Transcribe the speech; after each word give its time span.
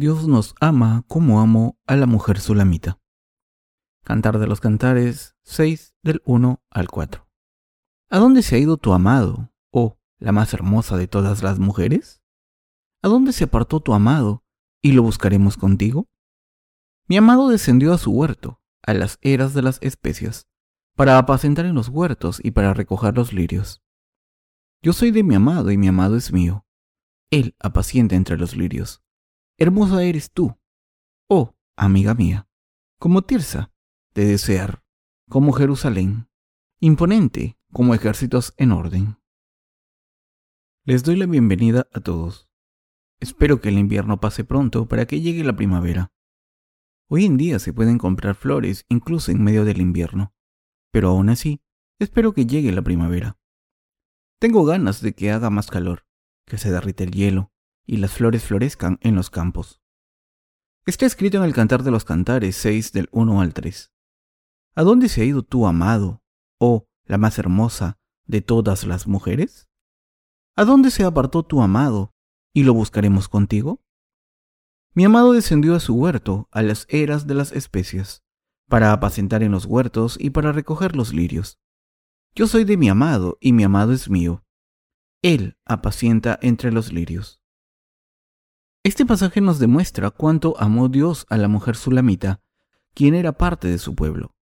Dios 0.00 0.26
nos 0.26 0.54
ama 0.62 1.04
como 1.08 1.42
amo 1.42 1.78
a 1.86 1.94
la 1.94 2.06
mujer 2.06 2.40
sulamita. 2.40 2.98
Cantar 4.02 4.38
de 4.38 4.46
los 4.46 4.58
Cantares 4.58 5.36
6 5.42 5.94
del 6.02 6.22
1 6.24 6.62
al 6.70 6.88
4. 6.88 7.28
¿A 8.08 8.18
dónde 8.18 8.40
se 8.40 8.56
ha 8.56 8.58
ido 8.58 8.78
tu 8.78 8.94
amado, 8.94 9.52
oh, 9.70 9.98
la 10.18 10.32
más 10.32 10.54
hermosa 10.54 10.96
de 10.96 11.06
todas 11.06 11.42
las 11.42 11.58
mujeres? 11.58 12.22
¿A 13.02 13.08
dónde 13.08 13.34
se 13.34 13.44
apartó 13.44 13.80
tu 13.80 13.92
amado 13.92 14.42
y 14.80 14.92
lo 14.92 15.02
buscaremos 15.02 15.58
contigo? 15.58 16.08
Mi 17.06 17.18
amado 17.18 17.50
descendió 17.50 17.92
a 17.92 17.98
su 17.98 18.10
huerto, 18.10 18.62
a 18.80 18.94
las 18.94 19.18
eras 19.20 19.52
de 19.52 19.60
las 19.60 19.76
especias, 19.82 20.48
para 20.96 21.18
apacentar 21.18 21.66
en 21.66 21.74
los 21.74 21.90
huertos 21.90 22.40
y 22.42 22.52
para 22.52 22.72
recoger 22.72 23.14
los 23.14 23.34
lirios. 23.34 23.82
Yo 24.80 24.94
soy 24.94 25.10
de 25.10 25.24
mi 25.24 25.34
amado 25.34 25.70
y 25.70 25.76
mi 25.76 25.88
amado 25.88 26.16
es 26.16 26.32
mío. 26.32 26.64
Él 27.30 27.54
apacienta 27.60 28.16
entre 28.16 28.38
los 28.38 28.56
lirios. 28.56 29.02
Hermosa 29.62 30.02
eres 30.02 30.32
tú, 30.32 30.56
oh 31.28 31.54
amiga 31.76 32.14
mía, 32.14 32.48
como 32.98 33.20
Tirsa, 33.20 33.70
de 34.14 34.24
desear, 34.24 34.82
como 35.28 35.52
Jerusalén, 35.52 36.30
imponente 36.80 37.58
como 37.70 37.94
ejércitos 37.94 38.54
en 38.56 38.72
orden. 38.72 39.18
Les 40.86 41.04
doy 41.04 41.16
la 41.16 41.26
bienvenida 41.26 41.86
a 41.92 42.00
todos. 42.00 42.48
Espero 43.20 43.60
que 43.60 43.68
el 43.68 43.76
invierno 43.76 44.18
pase 44.18 44.44
pronto 44.44 44.88
para 44.88 45.04
que 45.04 45.20
llegue 45.20 45.44
la 45.44 45.56
primavera. 45.56 46.10
Hoy 47.10 47.26
en 47.26 47.36
día 47.36 47.58
se 47.58 47.74
pueden 47.74 47.98
comprar 47.98 48.36
flores 48.36 48.86
incluso 48.88 49.30
en 49.30 49.44
medio 49.44 49.66
del 49.66 49.82
invierno, 49.82 50.34
pero 50.90 51.10
aún 51.10 51.28
así, 51.28 51.60
espero 51.98 52.32
que 52.32 52.46
llegue 52.46 52.72
la 52.72 52.80
primavera. 52.80 53.38
Tengo 54.38 54.64
ganas 54.64 55.02
de 55.02 55.12
que 55.12 55.30
haga 55.30 55.50
más 55.50 55.66
calor, 55.66 56.06
que 56.46 56.56
se 56.56 56.70
derrite 56.70 57.04
el 57.04 57.10
hielo, 57.10 57.52
y 57.90 57.96
las 57.96 58.12
flores 58.12 58.44
florezcan 58.44 59.00
en 59.00 59.16
los 59.16 59.30
campos. 59.30 59.82
Está 60.86 61.06
escrito 61.06 61.38
en 61.38 61.42
el 61.42 61.52
Cantar 61.52 61.82
de 61.82 61.90
los 61.90 62.04
Cantares 62.04 62.54
6 62.54 62.92
del 62.92 63.08
1 63.10 63.40
al 63.40 63.52
3. 63.52 63.92
¿A 64.76 64.82
dónde 64.84 65.08
se 65.08 65.22
ha 65.22 65.24
ido 65.24 65.42
tu 65.42 65.66
amado, 65.66 66.22
oh 66.60 66.86
la 67.04 67.18
más 67.18 67.40
hermosa 67.40 67.98
de 68.26 68.42
todas 68.42 68.84
las 68.84 69.08
mujeres? 69.08 69.68
¿A 70.54 70.64
dónde 70.64 70.92
se 70.92 71.02
apartó 71.02 71.42
tu 71.42 71.62
amado 71.62 72.14
y 72.54 72.62
lo 72.62 72.74
buscaremos 72.74 73.28
contigo? 73.28 73.82
Mi 74.94 75.04
amado 75.04 75.32
descendió 75.32 75.74
a 75.74 75.80
su 75.80 75.96
huerto, 75.96 76.48
a 76.52 76.62
las 76.62 76.86
eras 76.90 77.26
de 77.26 77.34
las 77.34 77.50
especias, 77.50 78.22
para 78.68 78.92
apacentar 78.92 79.42
en 79.42 79.50
los 79.50 79.64
huertos 79.66 80.16
y 80.16 80.30
para 80.30 80.52
recoger 80.52 80.94
los 80.94 81.12
lirios. 81.12 81.58
Yo 82.36 82.46
soy 82.46 82.62
de 82.62 82.76
mi 82.76 82.88
amado 82.88 83.36
y 83.40 83.52
mi 83.52 83.64
amado 83.64 83.92
es 83.92 84.08
mío. 84.08 84.44
Él 85.22 85.58
apacienta 85.64 86.38
entre 86.40 86.70
los 86.70 86.92
lirios. 86.92 87.39
Este 88.82 89.04
pasaje 89.04 89.42
nos 89.42 89.58
demuestra 89.58 90.10
cuánto 90.10 90.58
amó 90.58 90.88
Dios 90.88 91.26
a 91.28 91.36
la 91.36 91.48
mujer 91.48 91.76
sulamita, 91.76 92.40
quien 92.94 93.14
era 93.14 93.32
parte 93.32 93.68
de 93.68 93.76
su 93.76 93.94
pueblo. 93.94 94.34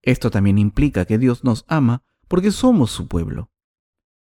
Esto 0.00 0.30
también 0.30 0.56
implica 0.56 1.04
que 1.04 1.18
Dios 1.18 1.44
nos 1.44 1.66
ama 1.68 2.02
porque 2.28 2.50
somos 2.50 2.90
su 2.90 3.08
pueblo. 3.08 3.50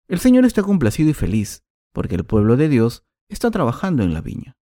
El 0.07 0.19
Señor 0.19 0.45
está 0.45 0.63
complacido 0.63 1.09
y 1.09 1.13
feliz 1.13 1.65
porque 1.91 2.15
el 2.15 2.25
pueblo 2.25 2.55
de 2.55 2.69
Dios 2.69 3.05
está 3.27 3.51
trabajando 3.51 4.03
en 4.03 4.13
la 4.13 4.21
viña. 4.21 4.57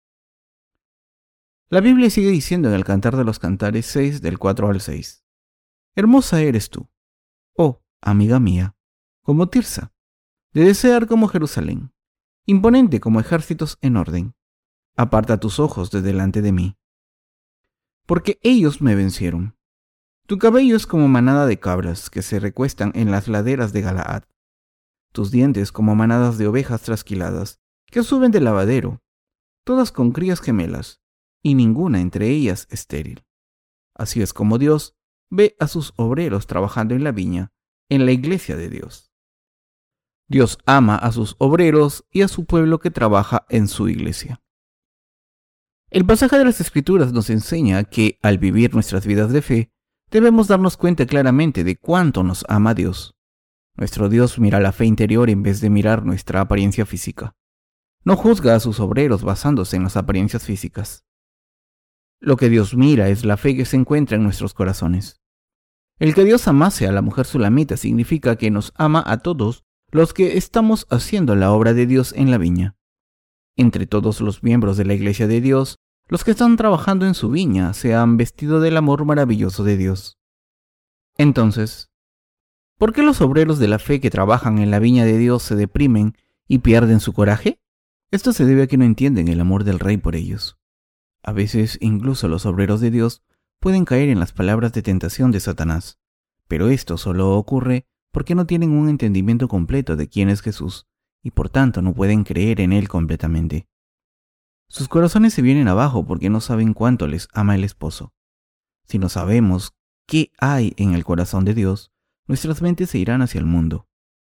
La 1.67 1.81
Biblia 1.81 2.09
sigue 2.09 2.29
diciendo 2.29 2.69
en 2.69 2.75
el 2.75 2.85
Cantar 2.85 3.17
de 3.17 3.25
los 3.25 3.37
Cantares 3.37 3.85
6 3.87 4.21
del 4.21 4.39
4 4.39 4.69
al 4.69 4.79
6. 4.79 5.25
Hermosa 5.95 6.41
eres 6.41 6.69
tú, 6.69 6.89
oh 7.53 7.83
amiga 7.99 8.39
mía, 8.39 8.77
como 9.23 9.49
Tirsa, 9.49 9.93
de 10.53 10.63
desear 10.63 11.05
como 11.05 11.27
Jerusalén, 11.27 11.91
imponente 12.45 13.01
como 13.01 13.19
ejércitos 13.19 13.77
en 13.81 13.97
orden 13.97 14.35
aparta 14.99 15.39
tus 15.39 15.59
ojos 15.59 15.91
de 15.91 16.01
delante 16.01 16.41
de 16.41 16.51
mí. 16.51 16.77
Porque 18.05 18.37
ellos 18.43 18.81
me 18.81 18.95
vencieron. 18.95 19.55
Tu 20.27 20.37
cabello 20.37 20.75
es 20.75 20.85
como 20.85 21.07
manada 21.07 21.45
de 21.45 21.57
cabras 21.57 22.09
que 22.09 22.21
se 22.21 22.37
recuestan 22.37 22.91
en 22.95 23.09
las 23.09 23.29
laderas 23.29 23.71
de 23.71 23.79
Galaad. 23.79 24.23
Tus 25.13 25.31
dientes 25.31 25.71
como 25.71 25.95
manadas 25.95 26.37
de 26.37 26.47
ovejas 26.47 26.81
trasquiladas 26.81 27.61
que 27.85 28.03
suben 28.03 28.31
del 28.31 28.43
lavadero, 28.43 29.01
todas 29.63 29.93
con 29.93 30.11
crías 30.11 30.41
gemelas, 30.41 30.99
y 31.41 31.55
ninguna 31.55 32.01
entre 32.01 32.27
ellas 32.27 32.67
estéril. 32.69 33.23
Así 33.95 34.21
es 34.21 34.33
como 34.33 34.57
Dios 34.57 34.97
ve 35.29 35.55
a 35.59 35.69
sus 35.69 35.93
obreros 35.95 36.45
trabajando 36.45 36.93
en 36.93 37.05
la 37.05 37.13
viña, 37.13 37.53
en 37.87 38.05
la 38.05 38.11
iglesia 38.11 38.57
de 38.57 38.69
Dios. 38.69 39.13
Dios 40.27 40.57
ama 40.65 40.97
a 40.97 41.13
sus 41.13 41.37
obreros 41.39 42.05
y 42.11 42.21
a 42.21 42.27
su 42.27 42.43
pueblo 42.43 42.79
que 42.79 42.91
trabaja 42.91 43.45
en 43.47 43.69
su 43.69 43.87
iglesia. 43.87 44.41
El 45.91 46.05
pasaje 46.05 46.37
de 46.37 46.45
las 46.45 46.61
Escrituras 46.61 47.13
nos 47.13 47.31
enseña 47.31 47.83
que 47.83 48.19
al 48.21 48.37
vivir 48.37 48.75
nuestras 48.75 49.07
vidas 49.07 49.31
de 49.31 49.41
fe, 49.41 49.71
debemos 50.11 50.47
darnos 50.47 50.77
cuenta 50.77 51.07
claramente 51.07 51.63
de 51.63 51.77
cuánto 51.77 52.21
nos 52.21 52.45
ama 52.47 52.75
Dios. 52.75 53.15
Nuestro 53.75 54.07
Dios 54.07 54.37
mira 54.37 54.59
la 54.59 54.71
fe 54.71 54.85
interior 54.85 55.31
en 55.31 55.41
vez 55.41 55.61
de 55.61 55.71
mirar 55.71 56.05
nuestra 56.05 56.41
apariencia 56.41 56.85
física. 56.85 57.35
No 58.03 58.15
juzga 58.15 58.53
a 58.53 58.59
sus 58.59 58.79
obreros 58.79 59.23
basándose 59.23 59.77
en 59.77 59.83
las 59.83 59.97
apariencias 59.97 60.45
físicas. 60.45 61.05
Lo 62.19 62.37
que 62.37 62.49
Dios 62.49 62.75
mira 62.75 63.09
es 63.09 63.25
la 63.25 63.37
fe 63.37 63.55
que 63.55 63.65
se 63.65 63.77
encuentra 63.77 64.15
en 64.15 64.23
nuestros 64.23 64.53
corazones. 64.53 65.21
El 65.97 66.13
que 66.13 66.23
Dios 66.23 66.47
amase 66.47 66.85
a 66.85 66.91
la 66.91 67.01
mujer 67.01 67.25
sulamita 67.25 67.77
significa 67.77 68.35
que 68.35 68.51
nos 68.51 68.73
ama 68.75 69.03
a 69.07 69.17
todos 69.17 69.65
los 69.91 70.13
que 70.13 70.37
estamos 70.37 70.85
haciendo 70.91 71.35
la 71.35 71.51
obra 71.51 71.73
de 71.73 71.87
Dios 71.87 72.13
en 72.15 72.29
la 72.29 72.37
viña. 72.37 72.78
Entre 73.59 73.87
todos 73.87 74.21
los 74.21 74.41
miembros 74.41 74.77
de 74.77 74.85
la 74.85 74.93
Iglesia 74.93 75.27
de 75.27 75.41
Dios, 75.41 75.79
los 76.07 76.23
que 76.23 76.31
están 76.31 76.55
trabajando 76.55 77.05
en 77.05 77.13
su 77.13 77.29
viña 77.29 77.73
se 77.73 77.93
han 77.93 78.15
vestido 78.15 78.61
del 78.61 78.77
amor 78.77 79.03
maravilloso 79.03 79.65
de 79.65 79.75
Dios. 79.75 80.17
Entonces, 81.17 81.89
¿por 82.77 82.93
qué 82.93 83.03
los 83.03 83.19
obreros 83.19 83.59
de 83.59 83.67
la 83.67 83.77
fe 83.77 83.99
que 83.99 84.09
trabajan 84.09 84.59
en 84.59 84.71
la 84.71 84.79
viña 84.79 85.03
de 85.03 85.17
Dios 85.17 85.43
se 85.43 85.57
deprimen 85.57 86.15
y 86.47 86.59
pierden 86.59 87.01
su 87.01 87.11
coraje? 87.11 87.59
Esto 88.11 88.31
se 88.31 88.45
debe 88.45 88.63
a 88.63 88.67
que 88.67 88.77
no 88.77 88.85
entienden 88.85 89.27
el 89.27 89.41
amor 89.41 89.65
del 89.65 89.79
Rey 89.79 89.97
por 89.97 90.15
ellos. 90.15 90.57
A 91.21 91.33
veces 91.33 91.77
incluso 91.81 92.29
los 92.29 92.45
obreros 92.45 92.79
de 92.79 92.91
Dios 92.91 93.23
pueden 93.59 93.83
caer 93.83 94.07
en 94.07 94.21
las 94.21 94.31
palabras 94.31 94.71
de 94.71 94.83
tentación 94.83 95.31
de 95.31 95.41
Satanás, 95.41 95.99
pero 96.47 96.69
esto 96.69 96.97
solo 96.97 97.35
ocurre 97.35 97.85
porque 98.11 98.35
no 98.35 98.45
tienen 98.45 98.71
un 98.71 98.87
entendimiento 98.87 99.49
completo 99.49 99.97
de 99.97 100.07
quién 100.07 100.29
es 100.29 100.39
Jesús 100.39 100.88
y 101.23 101.31
por 101.31 101.49
tanto 101.49 101.81
no 101.81 101.93
pueden 101.93 102.23
creer 102.23 102.61
en 102.61 102.73
Él 102.73 102.87
completamente. 102.87 103.67
Sus 104.67 104.87
corazones 104.87 105.33
se 105.33 105.41
vienen 105.41 105.67
abajo 105.67 106.05
porque 106.05 106.29
no 106.29 106.41
saben 106.41 106.73
cuánto 106.73 107.07
les 107.07 107.27
ama 107.33 107.55
el 107.55 107.63
esposo. 107.63 108.13
Si 108.85 108.99
no 108.99 109.09
sabemos 109.09 109.73
qué 110.05 110.31
hay 110.39 110.73
en 110.77 110.93
el 110.93 111.03
corazón 111.03 111.45
de 111.45 111.53
Dios, 111.53 111.91
nuestras 112.27 112.61
mentes 112.61 112.91
se 112.91 112.99
irán 112.99 113.21
hacia 113.21 113.39
el 113.39 113.45
mundo. 113.45 113.87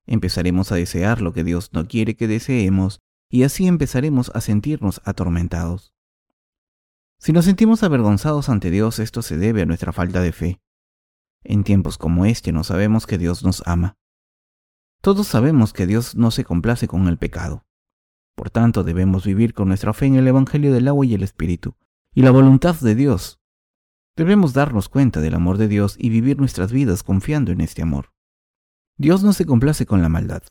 Empezaremos 0.06 0.72
a 0.72 0.76
desear 0.76 1.20
lo 1.20 1.32
que 1.32 1.44
Dios 1.44 1.70
no 1.72 1.86
quiere 1.86 2.16
que 2.16 2.28
deseemos 2.28 3.00
y 3.28 3.42
así 3.42 3.66
empezaremos 3.66 4.30
a 4.34 4.40
sentirnos 4.40 5.02
atormentados. 5.04 5.92
Si 7.18 7.32
nos 7.32 7.44
sentimos 7.44 7.82
avergonzados 7.82 8.48
ante 8.48 8.70
Dios, 8.70 9.00
esto 9.00 9.22
se 9.22 9.36
debe 9.36 9.62
a 9.62 9.66
nuestra 9.66 9.92
falta 9.92 10.20
de 10.20 10.32
fe. 10.32 10.60
En 11.42 11.64
tiempos 11.64 11.98
como 11.98 12.24
este 12.24 12.52
no 12.52 12.62
sabemos 12.62 13.06
que 13.06 13.18
Dios 13.18 13.42
nos 13.44 13.66
ama. 13.66 13.96
Todos 15.00 15.28
sabemos 15.28 15.72
que 15.72 15.86
Dios 15.86 16.16
no 16.16 16.30
se 16.30 16.44
complace 16.44 16.88
con 16.88 17.06
el 17.06 17.18
pecado. 17.18 17.64
Por 18.34 18.50
tanto, 18.50 18.82
debemos 18.82 19.24
vivir 19.24 19.54
con 19.54 19.68
nuestra 19.68 19.92
fe 19.92 20.06
en 20.06 20.16
el 20.16 20.26
Evangelio 20.26 20.72
del 20.72 20.88
agua 20.88 21.06
y 21.06 21.14
el 21.14 21.22
Espíritu, 21.22 21.76
y 22.14 22.22
la 22.22 22.30
voluntad 22.30 22.74
de 22.76 22.94
Dios. 22.94 23.40
Debemos 24.16 24.52
darnos 24.52 24.88
cuenta 24.88 25.20
del 25.20 25.34
amor 25.34 25.58
de 25.58 25.68
Dios 25.68 25.96
y 25.98 26.08
vivir 26.08 26.38
nuestras 26.38 26.72
vidas 26.72 27.04
confiando 27.04 27.52
en 27.52 27.60
este 27.60 27.82
amor. 27.82 28.12
Dios 28.96 29.22
no 29.22 29.32
se 29.32 29.46
complace 29.46 29.86
con 29.86 30.02
la 30.02 30.08
maldad. 30.08 30.42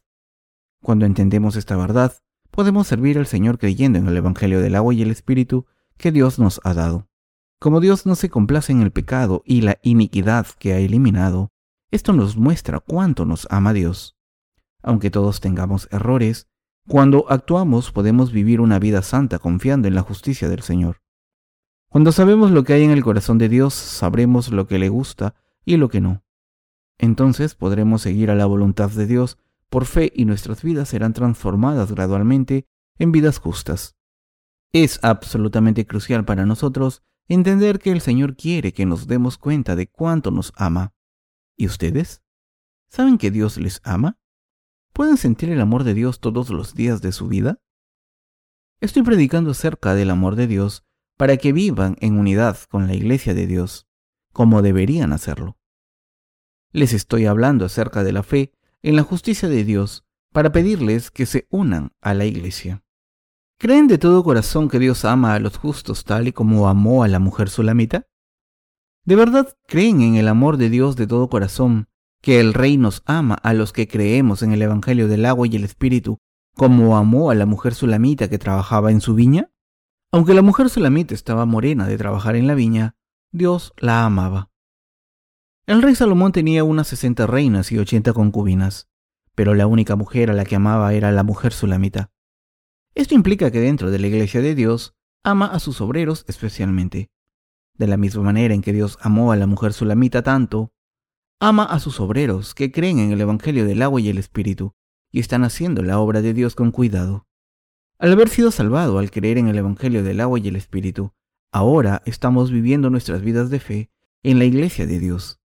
Cuando 0.81 1.05
entendemos 1.05 1.57
esta 1.57 1.75
verdad, 1.75 2.13
podemos 2.51 2.87
servir 2.87 3.17
al 3.17 3.27
Señor 3.27 3.57
creyendo 3.57 3.99
en 3.99 4.07
el 4.07 4.15
Evangelio 4.15 4.61
del 4.61 4.75
agua 4.75 4.93
y 4.93 5.01
el 5.01 5.11
Espíritu 5.11 5.65
que 5.97 6.13
Dios 6.13 6.39
nos 6.39 6.61
ha 6.63 6.73
dado. 6.73 7.09
Como 7.59 7.79
Dios 7.79 8.05
no 8.05 8.15
se 8.15 8.29
complace 8.29 8.71
en 8.71 8.81
el 8.81 8.91
pecado 8.91 9.43
y 9.45 9.61
la 9.61 9.79
iniquidad 9.81 10.47
que 10.59 10.73
ha 10.73 10.79
eliminado, 10.79 11.51
esto 11.91 12.13
nos 12.13 12.37
muestra 12.37 12.79
cuánto 12.79 13.25
nos 13.25 13.47
ama 13.49 13.73
Dios. 13.73 14.16
Aunque 14.81 15.09
todos 15.09 15.39
tengamos 15.39 15.87
errores, 15.91 16.47
cuando 16.87 17.25
actuamos 17.29 17.91
podemos 17.91 18.31
vivir 18.31 18.61
una 18.61 18.79
vida 18.79 19.01
santa 19.01 19.39
confiando 19.39 19.87
en 19.87 19.95
la 19.95 20.01
justicia 20.01 20.47
del 20.47 20.61
Señor. 20.61 21.01
Cuando 21.89 22.11
sabemos 22.11 22.51
lo 22.51 22.63
que 22.63 22.73
hay 22.73 22.83
en 22.83 22.91
el 22.91 23.03
corazón 23.03 23.37
de 23.37 23.49
Dios, 23.49 23.73
sabremos 23.73 24.51
lo 24.51 24.67
que 24.67 24.79
le 24.79 24.89
gusta 24.89 25.35
y 25.65 25.77
lo 25.77 25.89
que 25.89 26.01
no. 26.01 26.23
Entonces 26.97 27.55
podremos 27.55 28.01
seguir 28.01 28.31
a 28.31 28.35
la 28.35 28.45
voluntad 28.45 28.89
de 28.89 29.05
Dios 29.05 29.37
por 29.69 29.85
fe 29.85 30.11
y 30.15 30.25
nuestras 30.25 30.63
vidas 30.63 30.89
serán 30.89 31.13
transformadas 31.13 31.91
gradualmente 31.91 32.65
en 32.97 33.11
vidas 33.11 33.39
justas. 33.39 33.95
Es 34.71 34.99
absolutamente 35.03 35.85
crucial 35.85 36.25
para 36.25 36.45
nosotros 36.45 37.03
entender 37.27 37.79
que 37.79 37.91
el 37.91 38.01
Señor 38.01 38.35
quiere 38.35 38.73
que 38.73 38.85
nos 38.85 39.07
demos 39.07 39.37
cuenta 39.37 39.75
de 39.75 39.87
cuánto 39.87 40.31
nos 40.31 40.53
ama. 40.55 40.93
¿Y 41.55 41.65
ustedes? 41.67 42.21
¿Saben 42.89 43.17
que 43.17 43.31
Dios 43.31 43.57
les 43.57 43.81
ama? 43.83 44.17
¿Pueden 44.97 45.17
sentir 45.17 45.51
el 45.51 45.61
amor 45.61 45.83
de 45.83 45.93
Dios 45.93 46.19
todos 46.19 46.49
los 46.49 46.73
días 46.73 47.03
de 47.03 47.11
su 47.11 47.27
vida? 47.27 47.61
Estoy 48.81 49.03
predicando 49.03 49.51
acerca 49.51 49.93
del 49.93 50.09
amor 50.09 50.35
de 50.35 50.47
Dios 50.47 50.87
para 51.17 51.37
que 51.37 51.53
vivan 51.53 51.97
en 51.99 52.17
unidad 52.17 52.57
con 52.67 52.87
la 52.87 52.95
iglesia 52.95 53.35
de 53.35 53.45
Dios, 53.45 53.85
como 54.33 54.63
deberían 54.63 55.13
hacerlo. 55.13 55.59
Les 56.71 56.93
estoy 56.93 57.27
hablando 57.27 57.63
acerca 57.63 58.03
de 58.03 58.11
la 58.11 58.23
fe 58.23 58.53
en 58.81 58.95
la 58.95 59.03
justicia 59.03 59.47
de 59.47 59.63
Dios 59.63 60.03
para 60.33 60.51
pedirles 60.51 61.11
que 61.11 61.27
se 61.27 61.45
unan 61.51 61.91
a 62.01 62.15
la 62.15 62.25
iglesia. 62.25 62.83
¿Creen 63.59 63.85
de 63.85 63.99
todo 63.99 64.23
corazón 64.23 64.67
que 64.67 64.79
Dios 64.79 65.05
ama 65.05 65.35
a 65.35 65.39
los 65.39 65.57
justos 65.57 66.05
tal 66.05 66.27
y 66.27 66.33
como 66.33 66.67
amó 66.67 67.03
a 67.03 67.07
la 67.07 67.19
mujer 67.19 67.51
sulamita? 67.51 68.07
¿De 69.05 69.15
verdad 69.15 69.55
creen 69.67 70.01
en 70.01 70.15
el 70.15 70.27
amor 70.27 70.57
de 70.57 70.71
Dios 70.71 70.95
de 70.95 71.05
todo 71.05 71.29
corazón, 71.29 71.87
que 72.27 72.41
el 72.41 72.53
Rey 72.53 72.75
nos 72.75 73.03
ama 73.05 73.35
a 73.35 73.53
los 73.53 73.71
que 73.71 73.87
creemos 73.87 74.43
en 74.43 74.51
el 74.51 74.61
Evangelio 74.61 75.07
del 75.07 75.25
agua 75.25 75.47
y 75.47 75.55
el 75.55 75.63
Espíritu, 75.63 76.19
como 76.57 76.97
amó 76.97 77.31
a 77.31 77.35
la 77.35 77.45
mujer 77.45 77.73
sulamita 77.73 78.29
que 78.29 78.37
trabajaba 78.37 78.91
en 78.91 78.99
su 78.99 79.15
viña? 79.15 79.49
Aunque 80.11 80.33
la 80.33 80.41
mujer 80.41 80.69
sulamita 80.69 81.13
estaba 81.13 81.45
morena 81.45 81.87
de 81.87 81.97
trabajar 81.97 82.35
en 82.35 82.45
la 82.45 82.53
viña, 82.53 82.97
Dios 83.31 83.71
la 83.77 84.03
amaba. 84.03 84.51
El 85.67 85.81
rey 85.81 85.95
Salomón 85.95 86.33
tenía 86.33 86.65
unas 86.65 86.89
sesenta 86.89 87.27
reinas 87.27 87.71
y 87.71 87.77
ochenta 87.77 88.11
concubinas, 88.11 88.89
pero 89.33 89.53
la 89.53 89.65
única 89.65 89.95
mujer 89.95 90.29
a 90.29 90.33
la 90.33 90.43
que 90.43 90.57
amaba 90.57 90.93
era 90.93 91.13
la 91.13 91.23
mujer 91.23 91.53
sulamita. 91.53 92.11
Esto 92.93 93.15
implica 93.15 93.51
que 93.51 93.61
dentro 93.61 93.89
de 93.89 93.99
la 93.99 94.07
iglesia 94.07 94.41
de 94.41 94.53
Dios 94.53 94.97
ama 95.23 95.45
a 95.45 95.59
sus 95.59 95.79
obreros 95.79 96.25
especialmente. 96.27 97.09
De 97.75 97.87
la 97.87 97.95
misma 97.95 98.23
manera 98.23 98.53
en 98.53 98.61
que 98.61 98.73
Dios 98.73 98.97
amó 98.99 99.31
a 99.31 99.37
la 99.37 99.47
mujer 99.47 99.71
sulamita 99.71 100.23
tanto, 100.23 100.73
ama 101.39 101.63
a 101.63 101.79
sus 101.79 101.99
obreros 101.99 102.55
que 102.55 102.71
creen 102.71 102.99
en 102.99 103.11
el 103.11 103.21
Evangelio 103.21 103.65
del 103.65 103.81
agua 103.81 104.01
y 104.01 104.09
el 104.09 104.17
Espíritu 104.17 104.73
y 105.11 105.19
están 105.19 105.43
haciendo 105.43 105.83
la 105.83 105.99
obra 105.99 106.21
de 106.21 106.33
Dios 106.33 106.55
con 106.55 106.71
cuidado. 106.71 107.27
Al 107.99 108.11
haber 108.11 108.29
sido 108.29 108.51
salvado 108.51 108.99
al 108.99 109.11
creer 109.11 109.37
en 109.37 109.47
el 109.47 109.57
Evangelio 109.57 110.03
del 110.03 110.21
agua 110.21 110.39
y 110.39 110.47
el 110.47 110.55
Espíritu, 110.55 111.13
ahora 111.51 112.01
estamos 112.05 112.51
viviendo 112.51 112.89
nuestras 112.89 113.21
vidas 113.21 113.49
de 113.49 113.59
fe 113.59 113.91
en 114.23 114.39
la 114.39 114.45
iglesia 114.45 114.85
de 114.85 114.99
Dios. 114.99 115.39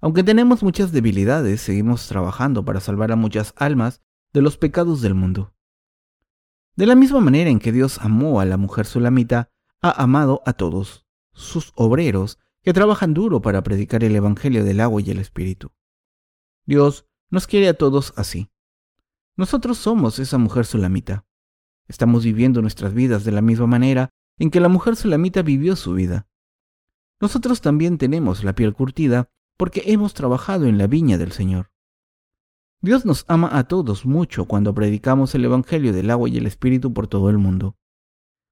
Aunque 0.00 0.22
tenemos 0.22 0.62
muchas 0.62 0.92
debilidades, 0.92 1.60
seguimos 1.60 2.06
trabajando 2.06 2.64
para 2.64 2.80
salvar 2.80 3.10
a 3.10 3.16
muchas 3.16 3.52
almas 3.56 4.02
de 4.32 4.42
los 4.42 4.56
pecados 4.56 5.00
del 5.00 5.14
mundo. 5.14 5.54
De 6.76 6.86
la 6.86 6.94
misma 6.94 7.20
manera 7.20 7.50
en 7.50 7.58
que 7.58 7.72
Dios 7.72 7.98
amó 8.00 8.40
a 8.40 8.44
la 8.44 8.56
mujer 8.56 8.86
sulamita, 8.86 9.50
ha 9.80 10.02
amado 10.02 10.42
a 10.46 10.52
todos, 10.52 11.06
sus 11.32 11.72
obreros, 11.74 12.38
que 12.68 12.74
trabajan 12.74 13.14
duro 13.14 13.40
para 13.40 13.62
predicar 13.62 14.04
el 14.04 14.14
Evangelio 14.14 14.62
del 14.62 14.80
agua 14.80 15.00
y 15.00 15.10
el 15.10 15.20
Espíritu. 15.20 15.72
Dios 16.66 17.06
nos 17.30 17.46
quiere 17.46 17.66
a 17.66 17.72
todos 17.72 18.12
así. 18.14 18.50
Nosotros 19.38 19.78
somos 19.78 20.18
esa 20.18 20.36
mujer 20.36 20.66
sulamita. 20.66 21.24
Estamos 21.86 22.24
viviendo 22.24 22.60
nuestras 22.60 22.92
vidas 22.92 23.24
de 23.24 23.32
la 23.32 23.40
misma 23.40 23.66
manera 23.66 24.10
en 24.38 24.50
que 24.50 24.60
la 24.60 24.68
mujer 24.68 24.96
sulamita 24.96 25.40
vivió 25.40 25.76
su 25.76 25.94
vida. 25.94 26.28
Nosotros 27.22 27.62
también 27.62 27.96
tenemos 27.96 28.44
la 28.44 28.54
piel 28.54 28.74
curtida 28.74 29.30
porque 29.56 29.84
hemos 29.86 30.12
trabajado 30.12 30.66
en 30.66 30.76
la 30.76 30.88
viña 30.88 31.16
del 31.16 31.32
Señor. 31.32 31.70
Dios 32.82 33.06
nos 33.06 33.24
ama 33.28 33.48
a 33.56 33.64
todos 33.64 34.04
mucho 34.04 34.44
cuando 34.44 34.74
predicamos 34.74 35.34
el 35.34 35.46
Evangelio 35.46 35.94
del 35.94 36.10
agua 36.10 36.28
y 36.28 36.36
el 36.36 36.44
Espíritu 36.44 36.92
por 36.92 37.06
todo 37.06 37.30
el 37.30 37.38
mundo, 37.38 37.78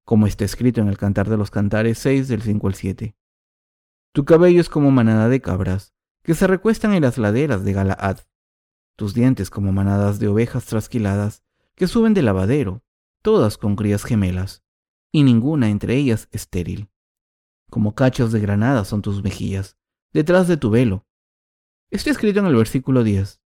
como 0.06 0.26
está 0.26 0.46
escrito 0.46 0.80
en 0.80 0.88
el 0.88 0.96
Cantar 0.96 1.28
de 1.28 1.36
los 1.36 1.50
Cantares 1.50 1.98
6 1.98 2.28
del 2.28 2.40
5 2.40 2.66
al 2.66 2.74
7. 2.74 3.16
Tu 4.16 4.24
cabello 4.24 4.62
es 4.62 4.70
como 4.70 4.90
manada 4.90 5.28
de 5.28 5.42
cabras, 5.42 5.92
que 6.22 6.32
se 6.32 6.46
recuestan 6.46 6.94
en 6.94 7.02
las 7.02 7.18
laderas 7.18 7.64
de 7.64 7.74
Galaad, 7.74 8.20
tus 8.96 9.12
dientes 9.12 9.50
como 9.50 9.72
manadas 9.72 10.18
de 10.18 10.26
ovejas 10.26 10.64
trasquiladas, 10.64 11.44
que 11.74 11.86
suben 11.86 12.14
del 12.14 12.24
lavadero, 12.24 12.82
todas 13.20 13.58
con 13.58 13.76
crías 13.76 14.04
gemelas, 14.04 14.64
y 15.12 15.22
ninguna 15.22 15.68
entre 15.68 15.96
ellas 15.96 16.28
estéril. 16.32 16.88
Como 17.68 17.94
cachos 17.94 18.32
de 18.32 18.40
granada 18.40 18.86
son 18.86 19.02
tus 19.02 19.22
mejillas, 19.22 19.76
detrás 20.14 20.48
de 20.48 20.56
tu 20.56 20.70
velo. 20.70 21.06
Está 21.90 22.08
escrito 22.08 22.40
en 22.40 22.46
el 22.46 22.56
versículo 22.56 23.04
10. 23.04 23.42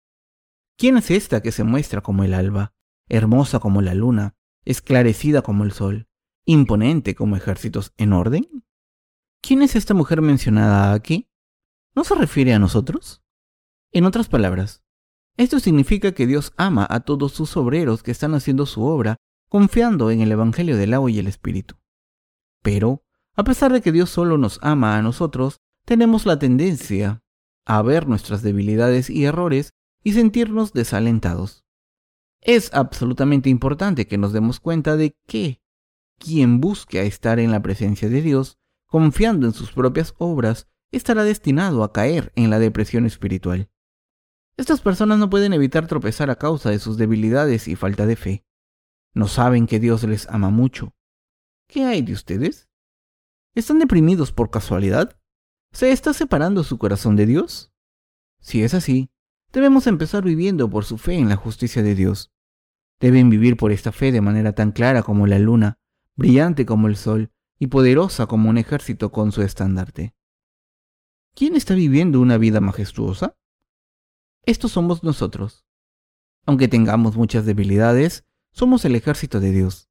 ¿Quién 0.77 0.97
es 0.97 1.11
esta 1.11 1.41
que 1.41 1.53
se 1.53 1.63
muestra 1.63 2.01
como 2.01 2.25
el 2.25 2.33
alba, 2.33 2.73
hermosa 3.07 3.61
como 3.61 3.81
la 3.81 3.93
luna, 3.93 4.35
esclarecida 4.65 5.43
como 5.43 5.63
el 5.63 5.71
sol, 5.71 6.09
imponente 6.43 7.15
como 7.15 7.37
ejércitos 7.37 7.93
en 7.95 8.11
orden? 8.11 8.66
¿Quién 9.41 9.61
es 9.61 9.75
esta 9.75 9.93
mujer 9.93 10.21
mencionada 10.21 10.93
aquí? 10.93 11.27
¿No 11.95 12.03
se 12.03 12.15
refiere 12.15 12.53
a 12.53 12.59
nosotros? 12.59 13.21
En 13.91 14.05
otras 14.05 14.27
palabras, 14.27 14.83
esto 15.37 15.59
significa 15.59 16.11
que 16.13 16.27
Dios 16.27 16.53
ama 16.57 16.85
a 16.89 17.01
todos 17.01 17.31
sus 17.31 17.55
obreros 17.57 18.03
que 18.03 18.11
están 18.11 18.33
haciendo 18.35 18.65
su 18.65 18.83
obra 18.83 19.17
confiando 19.49 20.11
en 20.11 20.21
el 20.21 20.31
Evangelio 20.31 20.77
del 20.77 20.93
agua 20.93 21.11
y 21.11 21.19
el 21.19 21.27
Espíritu. 21.27 21.77
Pero, 22.61 23.03
a 23.35 23.43
pesar 23.43 23.71
de 23.71 23.81
que 23.81 23.91
Dios 23.91 24.09
solo 24.09 24.37
nos 24.37 24.59
ama 24.61 24.97
a 24.97 25.01
nosotros, 25.01 25.61
tenemos 25.85 26.25
la 26.25 26.39
tendencia 26.39 27.23
a 27.65 27.81
ver 27.81 28.07
nuestras 28.07 28.41
debilidades 28.41 29.09
y 29.09 29.25
errores 29.25 29.73
y 30.03 30.13
sentirnos 30.13 30.73
desalentados. 30.73 31.65
Es 32.41 32.73
absolutamente 32.73 33.49
importante 33.49 34.07
que 34.07 34.17
nos 34.17 34.33
demos 34.33 34.59
cuenta 34.59 34.97
de 34.97 35.15
que 35.27 35.61
quien 36.17 36.59
busque 36.59 36.99
a 36.99 37.03
estar 37.03 37.39
en 37.39 37.51
la 37.51 37.61
presencia 37.61 38.09
de 38.09 38.21
Dios, 38.21 38.57
confiando 38.87 39.45
en 39.45 39.53
sus 39.53 39.71
propias 39.71 40.15
obras, 40.17 40.67
estará 40.91 41.23
destinado 41.23 41.83
a 41.83 41.91
caer 41.91 42.31
en 42.35 42.49
la 42.49 42.59
depresión 42.59 43.05
espiritual. 43.05 43.69
Estas 44.55 44.81
personas 44.81 45.19
no 45.19 45.29
pueden 45.29 45.53
evitar 45.53 45.85
tropezar 45.87 46.29
a 46.31 46.37
causa 46.37 46.71
de 46.71 46.79
sus 46.79 46.97
debilidades 46.97 47.67
y 47.67 47.75
falta 47.75 48.05
de 48.05 48.15
fe. 48.15 48.45
No 49.13 49.27
saben 49.27 49.67
que 49.67 49.79
Dios 49.79 50.03
les 50.03 50.27
ama 50.29 50.49
mucho. 50.49 50.95
¿Qué 51.67 51.83
hay 51.83 52.01
de 52.01 52.13
ustedes? 52.13 52.69
¿Están 53.53 53.79
deprimidos 53.79 54.31
por 54.31 54.49
casualidad? 54.49 55.19
¿Se 55.71 55.91
está 55.91 56.13
separando 56.13 56.63
su 56.63 56.77
corazón 56.77 57.15
de 57.15 57.25
Dios? 57.25 57.71
Si 58.39 58.63
es 58.63 58.73
así, 58.73 59.11
debemos 59.51 59.85
empezar 59.85 60.23
viviendo 60.23 60.69
por 60.69 60.85
su 60.85 60.97
fe 60.97 61.15
en 61.15 61.29
la 61.29 61.35
justicia 61.35 61.83
de 61.83 61.93
Dios. 61.93 62.31
Deben 62.99 63.29
vivir 63.29 63.57
por 63.57 63.71
esta 63.71 63.91
fe 63.91 64.11
de 64.11 64.21
manera 64.21 64.53
tan 64.53 64.71
clara 64.71 65.03
como 65.03 65.27
la 65.27 65.39
luna, 65.39 65.77
brillante 66.15 66.65
como 66.65 66.87
el 66.87 66.95
sol 66.95 67.31
y 67.59 67.67
poderosa 67.67 68.27
como 68.27 68.49
un 68.49 68.57
ejército 68.57 69.11
con 69.11 69.31
su 69.31 69.41
estandarte. 69.41 70.13
¿Quién 71.33 71.55
está 71.55 71.75
viviendo 71.75 72.19
una 72.19 72.37
vida 72.37 72.61
majestuosa? 72.61 73.37
Estos 74.43 74.71
somos 74.71 75.03
nosotros. 75.03 75.65
Aunque 76.45 76.67
tengamos 76.67 77.17
muchas 77.17 77.45
debilidades, 77.45 78.25
somos 78.51 78.85
el 78.85 78.95
ejército 78.95 79.39
de 79.39 79.51
Dios. 79.51 79.89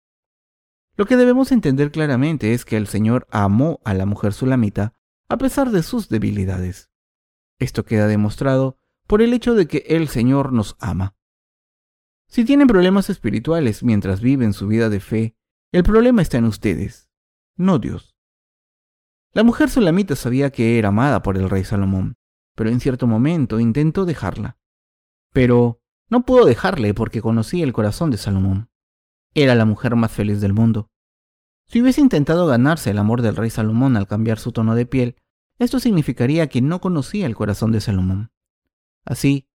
Lo 0.96 1.04
que 1.04 1.16
debemos 1.16 1.52
entender 1.52 1.92
claramente 1.92 2.54
es 2.54 2.64
que 2.64 2.76
el 2.76 2.86
Señor 2.86 3.26
amó 3.30 3.80
a 3.84 3.92
la 3.94 4.06
mujer 4.06 4.32
sulamita 4.32 4.94
a 5.28 5.36
pesar 5.36 5.70
de 5.70 5.82
sus 5.82 6.08
debilidades. 6.08 6.90
Esto 7.58 7.84
queda 7.84 8.06
demostrado 8.06 8.78
por 9.06 9.22
el 9.22 9.32
hecho 9.32 9.54
de 9.54 9.66
que 9.66 9.84
el 9.88 10.08
Señor 10.08 10.52
nos 10.52 10.76
ama. 10.80 11.14
Si 12.28 12.44
tienen 12.44 12.66
problemas 12.66 13.08
espirituales 13.10 13.82
mientras 13.82 14.20
viven 14.20 14.52
su 14.52 14.66
vida 14.66 14.88
de 14.88 15.00
fe, 15.00 15.36
el 15.72 15.84
problema 15.84 16.22
está 16.22 16.38
en 16.38 16.44
ustedes, 16.44 17.05
no 17.56 17.78
Dios. 17.78 18.16
La 19.32 19.42
mujer 19.42 19.68
sulamita 19.68 20.16
sabía 20.16 20.50
que 20.50 20.78
era 20.78 20.88
amada 20.88 21.22
por 21.22 21.36
el 21.36 21.50
rey 21.50 21.64
Salomón, 21.64 22.16
pero 22.54 22.70
en 22.70 22.80
cierto 22.80 23.06
momento 23.06 23.60
intentó 23.60 24.04
dejarla. 24.04 24.58
Pero 25.32 25.82
no 26.08 26.24
pudo 26.24 26.46
dejarle 26.46 26.94
porque 26.94 27.20
conocía 27.20 27.64
el 27.64 27.72
corazón 27.72 28.10
de 28.10 28.16
Salomón. 28.16 28.70
Era 29.34 29.54
la 29.54 29.64
mujer 29.64 29.96
más 29.96 30.12
feliz 30.12 30.40
del 30.40 30.54
mundo. 30.54 30.88
Si 31.66 31.82
hubiese 31.82 32.00
intentado 32.00 32.46
ganarse 32.46 32.90
el 32.90 32.98
amor 32.98 33.22
del 33.22 33.36
rey 33.36 33.50
Salomón 33.50 33.96
al 33.96 34.06
cambiar 34.06 34.38
su 34.38 34.52
tono 34.52 34.74
de 34.74 34.86
piel, 34.86 35.16
esto 35.58 35.80
significaría 35.80 36.48
que 36.48 36.62
no 36.62 36.80
conocía 36.80 37.26
el 37.26 37.34
corazón 37.34 37.72
de 37.72 37.80
Salomón. 37.80 38.30
Así 39.04 39.48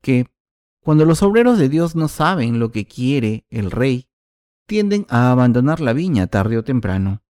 que, 0.00 0.26
cuando 0.80 1.04
los 1.04 1.22
obreros 1.22 1.58
de 1.58 1.68
Dios 1.68 1.94
no 1.94 2.08
saben 2.08 2.58
lo 2.58 2.70
que 2.70 2.86
quiere 2.86 3.44
el 3.50 3.70
rey, 3.70 4.08
tienden 4.66 5.06
a 5.08 5.30
abandonar 5.30 5.80
la 5.80 5.92
viña 5.92 6.26
tarde 6.26 6.58
o 6.58 6.64
temprano. 6.64 7.22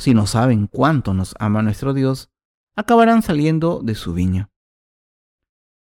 Si 0.00 0.14
no 0.14 0.26
saben 0.26 0.66
cuánto 0.66 1.14
nos 1.14 1.36
ama 1.38 1.62
nuestro 1.62 1.94
Dios, 1.94 2.30
acabarán 2.74 3.22
saliendo 3.22 3.80
de 3.84 3.94
su 3.94 4.12
viña. 4.12 4.50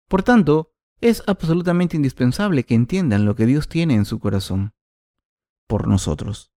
Por 0.08 0.22
tanto, 0.22 0.74
es 1.02 1.24
absolutamente 1.26 1.96
indispensable 1.96 2.66
que 2.66 2.76
entiendan 2.76 3.26
lo 3.26 3.36
que 3.36 3.48
Dios 3.48 3.68
tiene 3.68 3.96
en 3.96 4.06
su 4.06 4.20
corazón 4.20 4.74
por 5.68 5.88
nosotros 5.88 6.52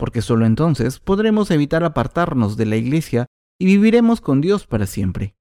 porque 0.00 0.22
solo 0.22 0.46
entonces 0.46 0.98
podremos 0.98 1.50
evitar 1.50 1.84
apartarnos 1.84 2.56
de 2.56 2.64
la 2.64 2.76
iglesia 2.76 3.26
y 3.58 3.66
viviremos 3.66 4.22
con 4.22 4.40
Dios 4.40 4.66
para 4.66 4.86
siempre. 4.86 5.36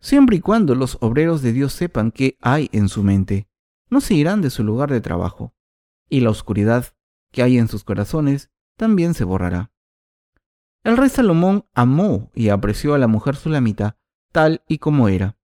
Siempre 0.00 0.38
y 0.38 0.40
cuando 0.40 0.74
los 0.74 0.98
obreros 1.00 1.42
de 1.42 1.52
Dios 1.52 1.74
sepan 1.74 2.10
qué 2.10 2.36
hay 2.40 2.68
en 2.72 2.88
su 2.88 3.04
mente, 3.04 3.46
no 3.88 4.00
se 4.00 4.14
irán 4.14 4.42
de 4.42 4.50
su 4.50 4.64
lugar 4.64 4.90
de 4.90 5.00
trabajo, 5.00 5.54
y 6.08 6.22
la 6.22 6.30
oscuridad 6.30 6.86
que 7.30 7.44
hay 7.44 7.56
en 7.56 7.68
sus 7.68 7.84
corazones 7.84 8.50
también 8.76 9.14
se 9.14 9.22
borrará. 9.22 9.70
El 10.84 10.96
rey 10.96 11.08
Salomón 11.08 11.64
amó 11.74 12.30
y 12.34 12.48
apreció 12.50 12.94
a 12.94 12.98
la 12.98 13.08
mujer 13.08 13.36
sulamita 13.36 13.98
tal 14.32 14.62
y 14.68 14.78
como 14.78 15.08
era, 15.08 15.36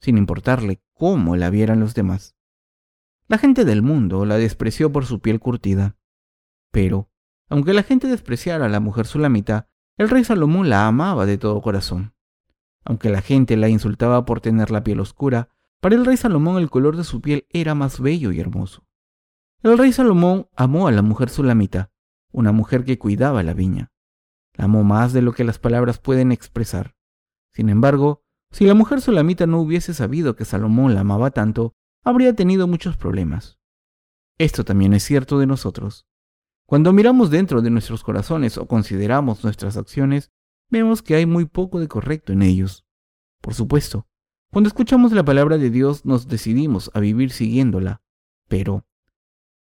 sin 0.00 0.18
importarle 0.18 0.80
cómo 0.94 1.36
la 1.36 1.50
vieran 1.50 1.80
los 1.80 1.94
demás. 1.94 2.36
La 3.28 3.38
gente 3.38 3.64
del 3.64 3.82
mundo 3.82 4.24
la 4.24 4.36
despreció 4.36 4.92
por 4.92 5.04
su 5.04 5.20
piel 5.20 5.40
curtida, 5.40 5.96
pero 6.70 7.10
Aunque 7.48 7.72
la 7.72 7.84
gente 7.84 8.08
despreciara 8.08 8.66
a 8.66 8.68
la 8.68 8.80
mujer 8.80 9.06
sulamita, 9.06 9.68
el 9.96 10.08
rey 10.08 10.24
Salomón 10.24 10.68
la 10.68 10.86
amaba 10.86 11.26
de 11.26 11.38
todo 11.38 11.62
corazón. 11.62 12.12
Aunque 12.84 13.08
la 13.08 13.20
gente 13.20 13.56
la 13.56 13.68
insultaba 13.68 14.24
por 14.24 14.40
tener 14.40 14.70
la 14.70 14.82
piel 14.82 15.00
oscura, 15.00 15.48
para 15.80 15.94
el 15.94 16.04
rey 16.04 16.16
Salomón 16.16 16.58
el 16.58 16.70
color 16.70 16.96
de 16.96 17.04
su 17.04 17.20
piel 17.20 17.46
era 17.50 17.74
más 17.74 18.00
bello 18.00 18.32
y 18.32 18.40
hermoso. 18.40 18.84
El 19.62 19.78
rey 19.78 19.92
Salomón 19.92 20.48
amó 20.56 20.88
a 20.88 20.92
la 20.92 21.02
mujer 21.02 21.30
sulamita, 21.30 21.90
una 22.32 22.52
mujer 22.52 22.84
que 22.84 22.98
cuidaba 22.98 23.42
la 23.42 23.54
viña. 23.54 23.92
La 24.56 24.64
amó 24.64 24.84
más 24.84 25.12
de 25.12 25.22
lo 25.22 25.32
que 25.32 25.44
las 25.44 25.58
palabras 25.58 25.98
pueden 25.98 26.32
expresar. 26.32 26.96
Sin 27.52 27.68
embargo, 27.68 28.22
si 28.50 28.64
la 28.64 28.74
mujer 28.74 29.00
sulamita 29.00 29.46
no 29.46 29.60
hubiese 29.60 29.94
sabido 29.94 30.34
que 30.34 30.44
Salomón 30.44 30.94
la 30.94 31.00
amaba 31.00 31.30
tanto, 31.30 31.74
habría 32.04 32.34
tenido 32.34 32.66
muchos 32.66 32.96
problemas. 32.96 33.58
Esto 34.38 34.64
también 34.64 34.92
es 34.94 35.02
cierto 35.02 35.38
de 35.38 35.46
nosotros. 35.46 36.06
Cuando 36.66 36.92
miramos 36.92 37.30
dentro 37.30 37.62
de 37.62 37.70
nuestros 37.70 38.02
corazones 38.02 38.58
o 38.58 38.66
consideramos 38.66 39.44
nuestras 39.44 39.76
acciones, 39.76 40.30
vemos 40.68 41.02
que 41.02 41.14
hay 41.14 41.26
muy 41.26 41.44
poco 41.44 41.80
de 41.80 41.88
correcto 41.88 42.32
en 42.32 42.42
ellos. 42.42 42.84
Por 43.40 43.54
supuesto, 43.54 44.06
cuando 44.50 44.68
escuchamos 44.68 45.12
la 45.12 45.24
palabra 45.24 45.58
de 45.58 45.70
Dios 45.70 46.04
nos 46.04 46.28
decidimos 46.28 46.90
a 46.94 47.00
vivir 47.00 47.30
siguiéndola, 47.30 48.02
pero 48.48 48.86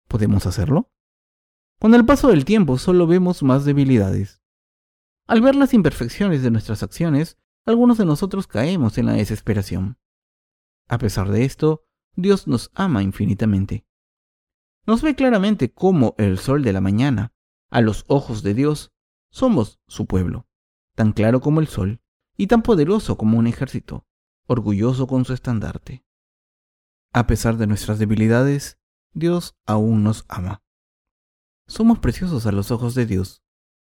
¿podemos 0.07 0.47
hacerlo? 0.47 0.91
Con 1.81 1.95
el 1.95 2.05
paso 2.05 2.29
del 2.29 2.45
tiempo 2.45 2.79
solo 2.79 3.07
vemos 3.07 3.43
más 3.43 3.65
debilidades. 3.65 4.42
Al 5.27 5.41
ver 5.41 5.55
las 5.55 5.73
imperfecciones 5.75 6.43
de 6.43 6.51
nuestras 6.51 6.83
acciones, 6.83 7.39
algunos 7.65 7.99
de 7.99 8.05
nosotros 8.05 8.47
caemos 8.47 8.99
en 8.99 9.07
la 9.07 9.13
desesperación. 9.13 9.99
A 10.89 10.99
pesar 10.99 11.31
de 11.31 11.45
esto, 11.45 11.85
Dios 12.15 12.47
nos 12.47 12.71
ama 12.75 13.03
infinitamente. 13.03 13.87
Nos 14.85 15.01
ve 15.03 15.15
claramente 15.15 15.73
como 15.73 16.15
el 16.19 16.39
sol 16.39 16.63
de 16.63 16.73
la 16.73 16.81
mañana. 16.81 17.33
A 17.71 17.81
los 17.81 18.05
ojos 18.09 18.43
de 18.43 18.53
Dios, 18.53 18.93
somos 19.31 19.81
su 19.87 20.07
pueblo, 20.07 20.47
tan 20.95 21.13
claro 21.13 21.41
como 21.41 21.61
el 21.61 21.69
sol 21.69 22.03
y 22.37 22.49
tan 22.49 22.63
poderoso 22.63 23.17
como 23.17 23.39
un 23.39 23.47
ejército, 23.47 24.07
orgulloso 24.47 25.07
con 25.07 25.25
su 25.25 25.33
estandarte. 25.33 26.05
A 27.13 27.27
pesar 27.27 27.57
de 27.57 27.67
nuestras 27.67 27.99
debilidades, 27.99 28.79
Dios 29.15 29.57
aún 29.65 30.03
nos 30.03 30.25
ama. 30.29 30.63
Somos 31.67 32.01
preciosos 32.01 32.47
a 32.47 32.53
los 32.53 32.71
ojos 32.71 32.95
de 32.95 33.07
Dios. 33.07 33.43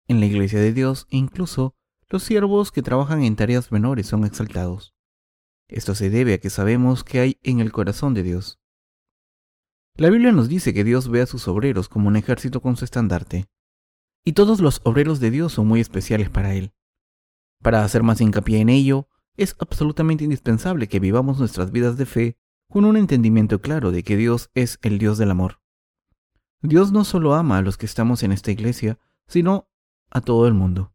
En 0.08 0.20
la 0.20 0.26
iglesia 0.26 0.60
de 0.60 0.74
Dios, 0.74 1.08
incluso 1.10 1.76
los 2.10 2.24
siervos 2.24 2.72
que 2.72 2.82
trabajan 2.82 3.24
en 3.24 3.36
tareas 3.36 3.72
menores 3.72 4.08
son 4.08 4.26
exaltados. 4.26 4.94
Esto 5.68 5.96
se 5.96 6.10
debe 6.10 6.34
a 6.34 6.38
que 6.40 6.50
sabemos 6.50 7.04
que 7.04 7.20
hay 7.20 7.40
en 7.44 7.62
el 7.62 7.72
corazón 7.72 8.14
de 8.14 8.24
Dios. 8.24 8.60
La 9.96 10.10
Biblia 10.10 10.32
nos 10.32 10.50
dice 10.50 10.74
que 10.74 10.84
Dios 10.84 11.10
ve 11.10 11.22
a 11.22 11.26
sus 11.26 11.48
obreros 11.48 11.88
como 11.88 12.08
un 12.08 12.16
ejército 12.16 12.62
con 12.62 12.76
su 12.76 12.86
estandarte, 12.86 13.48
y 14.26 14.34
todos 14.34 14.60
los 14.60 14.82
obreros 14.84 15.20
de 15.20 15.32
Dios 15.32 15.54
son 15.54 15.68
muy 15.68 15.80
especiales 15.80 16.30
para 16.30 16.54
Él. 16.54 16.74
Para 17.62 17.84
hacer 17.84 18.04
más 18.04 18.20
hincapié 18.22 18.60
en 18.60 18.70
ello, 18.70 19.08
es 19.38 19.56
absolutamente 19.60 20.24
indispensable 20.24 20.88
que 20.88 21.00
vivamos 21.00 21.40
nuestras 21.40 21.72
vidas 21.72 21.98
de 21.98 22.06
fe 22.06 22.38
con 22.70 22.86
un 22.86 22.98
entendimiento 22.98 23.62
claro 23.62 23.92
de 23.92 24.04
que 24.04 24.18
Dios 24.18 24.50
es 24.54 24.80
el 24.82 24.98
Dios 24.98 25.18
del 25.18 25.32
amor. 25.32 25.62
Dios 26.62 26.92
no 26.92 27.06
solo 27.06 27.34
ama 27.34 27.58
a 27.58 27.62
los 27.62 27.78
que 27.78 27.86
estamos 27.86 28.24
en 28.24 28.32
esta 28.32 28.52
iglesia, 28.52 29.00
sino 29.28 29.70
a 30.12 30.22
todo 30.22 30.48
el 30.48 30.54
mundo. 30.54 30.94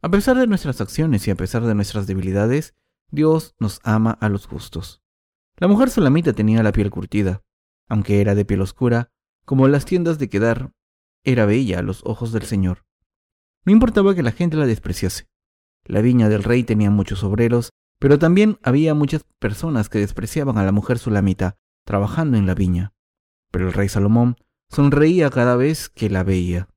A 0.00 0.10
pesar 0.10 0.36
de 0.36 0.46
nuestras 0.46 0.80
acciones 0.80 1.28
y 1.28 1.30
a 1.30 1.36
pesar 1.36 1.64
de 1.64 1.74
nuestras 1.74 2.06
debilidades, 2.06 2.74
Dios 3.10 3.54
nos 3.60 3.80
ama 3.84 4.12
a 4.20 4.28
los 4.28 4.46
justos. 4.46 5.02
La 5.58 5.68
mujer 5.68 5.90
solamita 5.90 6.32
tenía 6.32 6.62
la 6.62 6.72
piel 6.72 6.90
curtida, 6.90 7.42
aunque 7.88 8.20
era 8.20 8.34
de 8.34 8.44
piel 8.44 8.62
oscura, 8.62 9.10
como 9.44 9.68
las 9.68 9.84
tiendas 9.84 10.18
de 10.18 10.28
quedar, 10.28 10.72
era 11.24 11.46
bella 11.46 11.80
a 11.80 11.82
los 11.82 12.02
ojos 12.04 12.32
del 12.32 12.44
Señor. 12.44 12.84
No 13.64 13.72
importaba 13.72 14.14
que 14.14 14.22
la 14.22 14.32
gente 14.32 14.56
la 14.56 14.66
despreciase. 14.66 15.28
La 15.84 16.00
viña 16.00 16.28
del 16.28 16.42
rey 16.42 16.64
tenía 16.64 16.90
muchos 16.90 17.22
obreros, 17.22 17.70
pero 17.98 18.18
también 18.18 18.58
había 18.62 18.94
muchas 18.94 19.24
personas 19.38 19.88
que 19.88 19.98
despreciaban 19.98 20.58
a 20.58 20.64
la 20.64 20.72
mujer 20.72 20.98
sulamita 20.98 21.56
trabajando 21.84 22.36
en 22.36 22.46
la 22.46 22.54
viña. 22.54 22.92
Pero 23.50 23.68
el 23.68 23.72
rey 23.72 23.88
Salomón 23.88 24.36
sonreía 24.70 25.30
cada 25.30 25.56
vez 25.56 25.88
que 25.88 26.10
la 26.10 26.24
veía. 26.24 26.68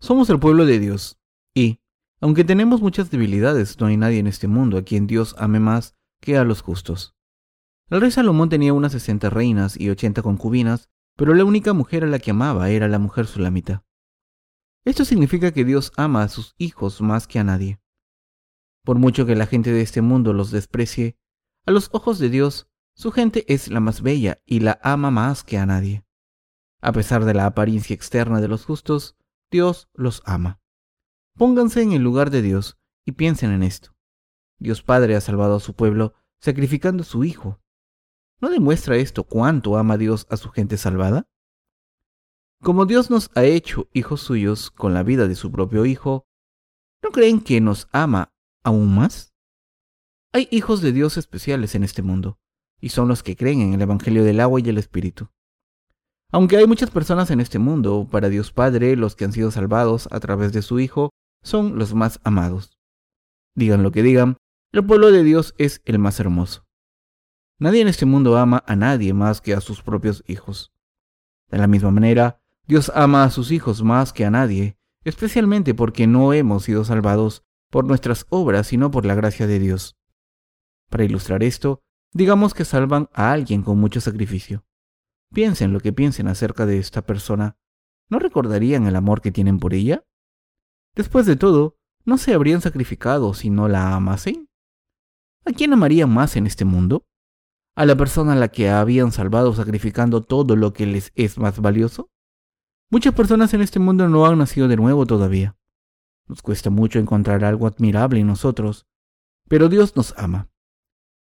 Somos 0.00 0.30
el 0.30 0.38
pueblo 0.38 0.64
de 0.64 0.78
Dios, 0.78 1.18
y, 1.54 1.80
aunque 2.20 2.44
tenemos 2.44 2.80
muchas 2.80 3.10
debilidades, 3.10 3.80
no 3.80 3.86
hay 3.86 3.96
nadie 3.96 4.18
en 4.18 4.26
este 4.28 4.46
mundo 4.46 4.78
a 4.78 4.82
quien 4.82 5.06
Dios 5.06 5.34
ame 5.38 5.60
más 5.60 5.96
que 6.20 6.36
a 6.36 6.44
los 6.44 6.62
justos. 6.62 7.16
El 7.90 8.00
rey 8.00 8.10
Salomón 8.10 8.48
tenía 8.48 8.72
unas 8.72 8.92
sesenta 8.92 9.28
reinas 9.28 9.78
y 9.78 9.90
ochenta 9.90 10.22
concubinas, 10.22 10.88
pero 11.16 11.34
la 11.34 11.44
única 11.44 11.72
mujer 11.72 12.04
a 12.04 12.06
la 12.06 12.20
que 12.20 12.30
amaba 12.30 12.70
era 12.70 12.86
la 12.86 13.00
mujer 13.00 13.26
sulamita. 13.26 13.84
Esto 14.84 15.04
significa 15.04 15.52
que 15.52 15.64
Dios 15.64 15.92
ama 15.96 16.22
a 16.22 16.28
sus 16.28 16.54
hijos 16.58 17.00
más 17.00 17.26
que 17.26 17.40
a 17.40 17.44
nadie. 17.44 17.80
Por 18.84 18.98
mucho 18.98 19.26
que 19.26 19.34
la 19.34 19.46
gente 19.46 19.72
de 19.72 19.82
este 19.82 20.00
mundo 20.00 20.32
los 20.32 20.50
desprecie, 20.52 21.18
a 21.66 21.72
los 21.72 21.90
ojos 21.92 22.18
de 22.18 22.30
Dios, 22.30 22.70
su 22.94 23.10
gente 23.10 23.44
es 23.52 23.68
la 23.68 23.80
más 23.80 24.00
bella 24.00 24.40
y 24.46 24.60
la 24.60 24.80
ama 24.82 25.10
más 25.10 25.42
que 25.42 25.58
a 25.58 25.66
nadie. 25.66 26.04
A 26.80 26.92
pesar 26.92 27.24
de 27.24 27.34
la 27.34 27.46
apariencia 27.46 27.94
externa 27.94 28.40
de 28.40 28.48
los 28.48 28.64
justos, 28.64 29.17
Dios 29.50 29.88
los 29.94 30.22
ama. 30.26 30.60
Pónganse 31.34 31.82
en 31.82 31.92
el 31.92 32.02
lugar 32.02 32.30
de 32.30 32.42
Dios 32.42 32.78
y 33.06 33.12
piensen 33.12 33.50
en 33.52 33.62
esto. 33.62 33.94
Dios 34.58 34.82
Padre 34.82 35.16
ha 35.16 35.20
salvado 35.20 35.56
a 35.56 35.60
su 35.60 35.74
pueblo 35.74 36.14
sacrificando 36.40 37.02
a 37.02 37.06
su 37.06 37.24
Hijo. 37.24 37.60
¿No 38.40 38.50
demuestra 38.50 38.96
esto 38.96 39.24
cuánto 39.24 39.76
ama 39.76 39.96
Dios 39.96 40.26
a 40.30 40.36
su 40.36 40.50
gente 40.50 40.76
salvada? 40.76 41.28
Como 42.60 42.86
Dios 42.86 43.08
nos 43.10 43.30
ha 43.36 43.44
hecho 43.44 43.88
hijos 43.92 44.20
suyos 44.20 44.70
con 44.70 44.92
la 44.92 45.02
vida 45.02 45.28
de 45.28 45.34
su 45.34 45.50
propio 45.50 45.86
Hijo, 45.86 46.26
¿no 47.02 47.10
creen 47.10 47.40
que 47.40 47.60
nos 47.60 47.88
ama 47.92 48.34
aún 48.62 48.94
más? 48.94 49.32
Hay 50.32 50.48
hijos 50.50 50.82
de 50.82 50.92
Dios 50.92 51.16
especiales 51.16 51.74
en 51.74 51.84
este 51.84 52.02
mundo, 52.02 52.38
y 52.80 52.90
son 52.90 53.08
los 53.08 53.22
que 53.22 53.36
creen 53.36 53.60
en 53.60 53.74
el 53.74 53.82
Evangelio 53.82 54.24
del 54.24 54.40
agua 54.40 54.60
y 54.60 54.68
el 54.68 54.78
Espíritu. 54.78 55.30
Aunque 56.30 56.58
hay 56.58 56.66
muchas 56.66 56.90
personas 56.90 57.30
en 57.30 57.40
este 57.40 57.58
mundo, 57.58 58.06
para 58.10 58.28
Dios 58.28 58.52
Padre, 58.52 58.96
los 58.96 59.16
que 59.16 59.24
han 59.24 59.32
sido 59.32 59.50
salvados 59.50 60.08
a 60.12 60.20
través 60.20 60.52
de 60.52 60.60
su 60.60 60.78
Hijo 60.78 61.10
son 61.42 61.78
los 61.78 61.94
más 61.94 62.20
amados. 62.22 62.78
Digan 63.54 63.82
lo 63.82 63.92
que 63.92 64.02
digan, 64.02 64.36
el 64.72 64.84
pueblo 64.84 65.10
de 65.10 65.24
Dios 65.24 65.54
es 65.56 65.80
el 65.86 65.98
más 65.98 66.20
hermoso. 66.20 66.66
Nadie 67.58 67.80
en 67.80 67.88
este 67.88 68.04
mundo 68.04 68.36
ama 68.36 68.62
a 68.66 68.76
nadie 68.76 69.14
más 69.14 69.40
que 69.40 69.54
a 69.54 69.60
sus 69.62 69.82
propios 69.82 70.22
hijos. 70.26 70.70
De 71.50 71.56
la 71.56 71.66
misma 71.66 71.90
manera, 71.90 72.42
Dios 72.66 72.92
ama 72.94 73.24
a 73.24 73.30
sus 73.30 73.50
hijos 73.50 73.82
más 73.82 74.12
que 74.12 74.26
a 74.26 74.30
nadie, 74.30 74.76
especialmente 75.04 75.74
porque 75.74 76.06
no 76.06 76.34
hemos 76.34 76.64
sido 76.64 76.84
salvados 76.84 77.42
por 77.70 77.86
nuestras 77.86 78.26
obras, 78.28 78.66
sino 78.66 78.90
por 78.90 79.06
la 79.06 79.14
gracia 79.14 79.46
de 79.46 79.58
Dios. 79.58 79.96
Para 80.90 81.04
ilustrar 81.04 81.42
esto, 81.42 81.80
digamos 82.12 82.52
que 82.52 82.66
salvan 82.66 83.08
a 83.14 83.32
alguien 83.32 83.62
con 83.62 83.78
mucho 83.78 84.02
sacrificio. 84.02 84.67
Piensen 85.32 85.72
lo 85.72 85.80
que 85.80 85.92
piensen 85.92 86.28
acerca 86.28 86.66
de 86.66 86.78
esta 86.78 87.02
persona. 87.02 87.56
¿No 88.08 88.18
recordarían 88.18 88.86
el 88.86 88.96
amor 88.96 89.20
que 89.20 89.32
tienen 89.32 89.58
por 89.58 89.74
ella? 89.74 90.04
Después 90.94 91.26
de 91.26 91.36
todo, 91.36 91.76
¿no 92.04 92.18
se 92.18 92.34
habrían 92.34 92.60
sacrificado 92.60 93.34
si 93.34 93.50
no 93.50 93.68
la 93.68 93.94
amasen? 93.94 94.48
¿A 95.44 95.52
quién 95.52 95.72
amarían 95.72 96.12
más 96.12 96.36
en 96.36 96.46
este 96.46 96.64
mundo? 96.64 97.06
¿A 97.76 97.86
la 97.86 97.96
persona 97.96 98.32
a 98.32 98.36
la 98.36 98.48
que 98.48 98.70
habían 98.70 99.12
salvado 99.12 99.54
sacrificando 99.54 100.22
todo 100.24 100.56
lo 100.56 100.72
que 100.72 100.86
les 100.86 101.12
es 101.14 101.38
más 101.38 101.60
valioso? 101.60 102.10
Muchas 102.90 103.14
personas 103.14 103.54
en 103.54 103.60
este 103.60 103.78
mundo 103.78 104.08
no 104.08 104.26
han 104.26 104.38
nacido 104.38 104.66
de 104.66 104.76
nuevo 104.76 105.06
todavía. 105.06 105.56
Nos 106.26 106.42
cuesta 106.42 106.70
mucho 106.70 106.98
encontrar 106.98 107.44
algo 107.44 107.66
admirable 107.66 108.20
en 108.20 108.26
nosotros, 108.26 108.86
pero 109.48 109.68
Dios 109.68 109.94
nos 109.94 110.12
ama. 110.18 110.50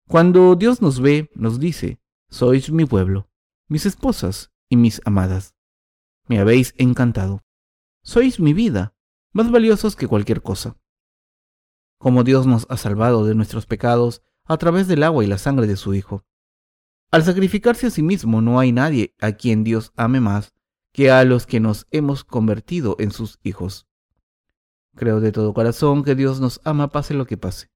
Cuando 0.08 0.56
Dios 0.56 0.82
nos 0.82 1.00
ve, 1.00 1.30
nos 1.34 1.60
dice, 1.60 2.00
sois 2.28 2.70
mi 2.72 2.84
pueblo, 2.84 3.29
mis 3.70 3.86
esposas 3.86 4.50
y 4.68 4.76
mis 4.76 5.00
amadas. 5.04 5.54
Me 6.26 6.40
habéis 6.40 6.74
encantado. 6.76 7.44
Sois 8.02 8.40
mi 8.40 8.52
vida, 8.52 8.96
más 9.32 9.50
valiosos 9.50 9.94
que 9.94 10.08
cualquier 10.08 10.42
cosa. 10.42 10.76
Como 11.96 12.24
Dios 12.24 12.46
nos 12.46 12.66
ha 12.68 12.76
salvado 12.76 13.24
de 13.24 13.36
nuestros 13.36 13.66
pecados 13.66 14.22
a 14.44 14.58
través 14.58 14.88
del 14.88 15.04
agua 15.04 15.22
y 15.22 15.28
la 15.28 15.38
sangre 15.38 15.68
de 15.68 15.76
su 15.76 15.94
Hijo. 15.94 16.24
Al 17.12 17.22
sacrificarse 17.22 17.86
a 17.86 17.90
sí 17.90 18.02
mismo 18.02 18.40
no 18.40 18.58
hay 18.58 18.72
nadie 18.72 19.14
a 19.20 19.32
quien 19.32 19.62
Dios 19.62 19.92
ame 19.94 20.18
más 20.18 20.52
que 20.92 21.12
a 21.12 21.22
los 21.24 21.46
que 21.46 21.60
nos 21.60 21.86
hemos 21.92 22.24
convertido 22.24 22.96
en 22.98 23.12
sus 23.12 23.38
hijos. 23.44 23.86
Creo 24.96 25.20
de 25.20 25.30
todo 25.30 25.54
corazón 25.54 26.02
que 26.02 26.16
Dios 26.16 26.40
nos 26.40 26.60
ama 26.64 26.88
pase 26.88 27.14
lo 27.14 27.24
que 27.24 27.36
pase. 27.36 27.70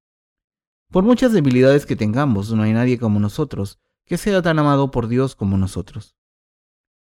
Por 0.90 1.04
muchas 1.04 1.32
debilidades 1.32 1.86
que 1.86 1.94
tengamos, 1.94 2.52
no 2.52 2.64
hay 2.64 2.72
nadie 2.72 2.98
como 2.98 3.20
nosotros 3.20 3.78
que 4.06 4.18
sea 4.18 4.42
tan 4.42 4.58
amado 4.58 4.90
por 4.90 5.08
Dios 5.08 5.34
como 5.34 5.56
nosotros. 5.56 6.16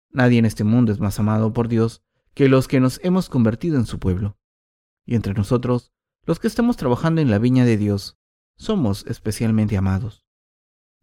Nadie 0.09 0.39
en 0.39 0.45
este 0.45 0.63
mundo 0.63 0.91
es 0.91 0.99
más 0.99 1.19
amado 1.19 1.53
por 1.53 1.67
Dios 1.67 2.03
que 2.33 2.49
los 2.49 2.67
que 2.67 2.79
nos 2.79 2.99
hemos 3.03 3.29
convertido 3.29 3.77
en 3.77 3.85
su 3.85 3.99
pueblo. 3.99 4.37
Y 5.05 5.15
entre 5.15 5.33
nosotros, 5.33 5.91
los 6.23 6.39
que 6.39 6.47
estamos 6.47 6.77
trabajando 6.77 7.21
en 7.21 7.29
la 7.29 7.39
viña 7.39 7.65
de 7.65 7.77
Dios, 7.77 8.17
somos 8.55 9.05
especialmente 9.07 9.77
amados. 9.77 10.25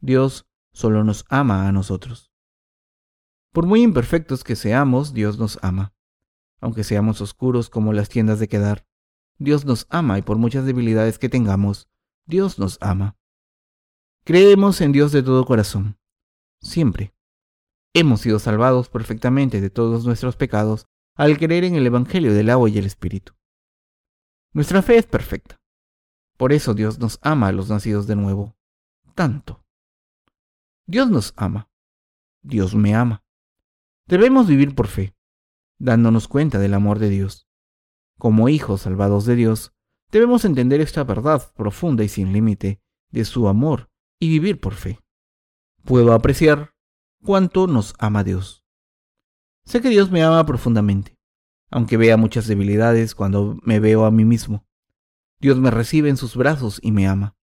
Dios 0.01 0.47
solo 0.73 1.05
nos 1.05 1.25
ama 1.29 1.69
a 1.69 1.73
nosotros. 1.73 2.33
Por 3.53 3.67
muy 3.67 3.83
imperfectos 3.83 4.43
que 4.43 4.57
seamos, 4.57 5.15
Dios 5.15 5.39
nos 5.39 5.59
ama. 5.63 5.95
aunque 6.61 6.83
seamos 6.83 7.21
oscuros 7.21 7.69
como 7.69 7.93
las 7.93 8.09
tiendas 8.09 8.39
de 8.39 8.49
quedar. 8.49 8.87
Dios 9.39 9.67
nos 9.67 9.87
ama 9.91 10.19
y 10.19 10.23
por 10.23 10.39
muchas 10.39 10.65
debilidades 10.65 11.19
que 11.19 11.29
tengamos, 11.29 11.89
Dios 12.25 12.59
nos 12.59 12.79
ama. 12.81 13.19
Creemos 14.27 14.81
en 14.81 14.93
Dios 14.93 15.13
de 15.13 15.23
todo 15.23 15.45
corazón, 15.45 15.99
siempre. 16.63 17.15
Hemos 17.93 18.23
sido 18.23 18.39
salvados 18.39 18.89
perfectamente 18.89 19.61
de 19.61 19.69
todos 19.69 20.07
nuestros 20.07 20.35
pecados 20.35 20.87
al 21.15 21.37
creer 21.37 21.65
en 21.65 21.75
el 21.75 21.87
Evangelio 21.87 22.33
del 22.33 22.49
agua 22.49 22.71
y 22.71 22.79
el 22.79 22.87
Espíritu. 22.87 23.35
Nuestra 24.55 24.81
fe 24.81 24.97
es 24.97 25.05
perfecta. 25.05 25.61
Por 26.39 26.55
eso 26.55 26.73
Dios 26.73 26.99
nos 27.01 27.19
ama 27.21 27.49
a 27.49 27.53
los 27.53 27.69
nacidos 27.69 28.07
de 28.07 28.17
nuevo. 28.17 28.57
Tanto. 29.15 29.63
Dios 30.87 31.11
nos 31.11 31.35
ama. 31.37 31.69
Dios 32.41 32.75
me 32.75 32.95
ama. 32.95 33.23
Debemos 34.07 34.47
vivir 34.47 34.75
por 34.75 34.87
fe, 34.87 35.15
dándonos 35.79 36.29
cuenta 36.29 36.59
del 36.59 36.73
amor 36.73 36.99
de 36.99 37.11
Dios. 37.11 37.47
Como 38.19 38.49
hijos 38.49 38.81
salvados 38.81 39.27
de 39.27 39.37
Dios, 39.37 39.75
debemos 40.11 40.47
entender 40.47 40.81
esta 40.81 41.05
verdad 41.05 41.53
profunda 41.53 42.05
y 42.05 42.09
sin 42.09 42.33
límite 42.33 42.81
de 43.11 43.27
su 43.27 43.49
amor 43.49 43.91
y 44.25 44.29
vivir 44.29 44.59
por 44.59 44.75
fe. 44.75 44.99
Puedo 45.85 46.15
apreciar 46.15 46.75
cuánto 47.23 47.67
nos 47.67 47.95
ama 47.99 48.25
Dios. 48.25 48.65
Sé 49.67 49.83
que 49.83 49.91
Dios 49.91 50.11
me 50.11 50.23
ama 50.23 50.47
profundamente, 50.47 51.19
aunque 51.71 51.99
vea 51.99 52.17
muchas 52.17 52.47
debilidades 52.47 53.15
cuando 53.15 53.59
me 53.63 53.81
veo 53.81 54.07
a 54.07 54.11
mí 54.11 54.25
mismo. 54.25 54.67
Dios 55.41 55.59
me 55.59 55.71
recibe 55.71 56.09
en 56.09 56.17
sus 56.17 56.37
brazos 56.37 56.81
y 56.83 56.91
me 56.91 57.07
ama. 57.07 57.37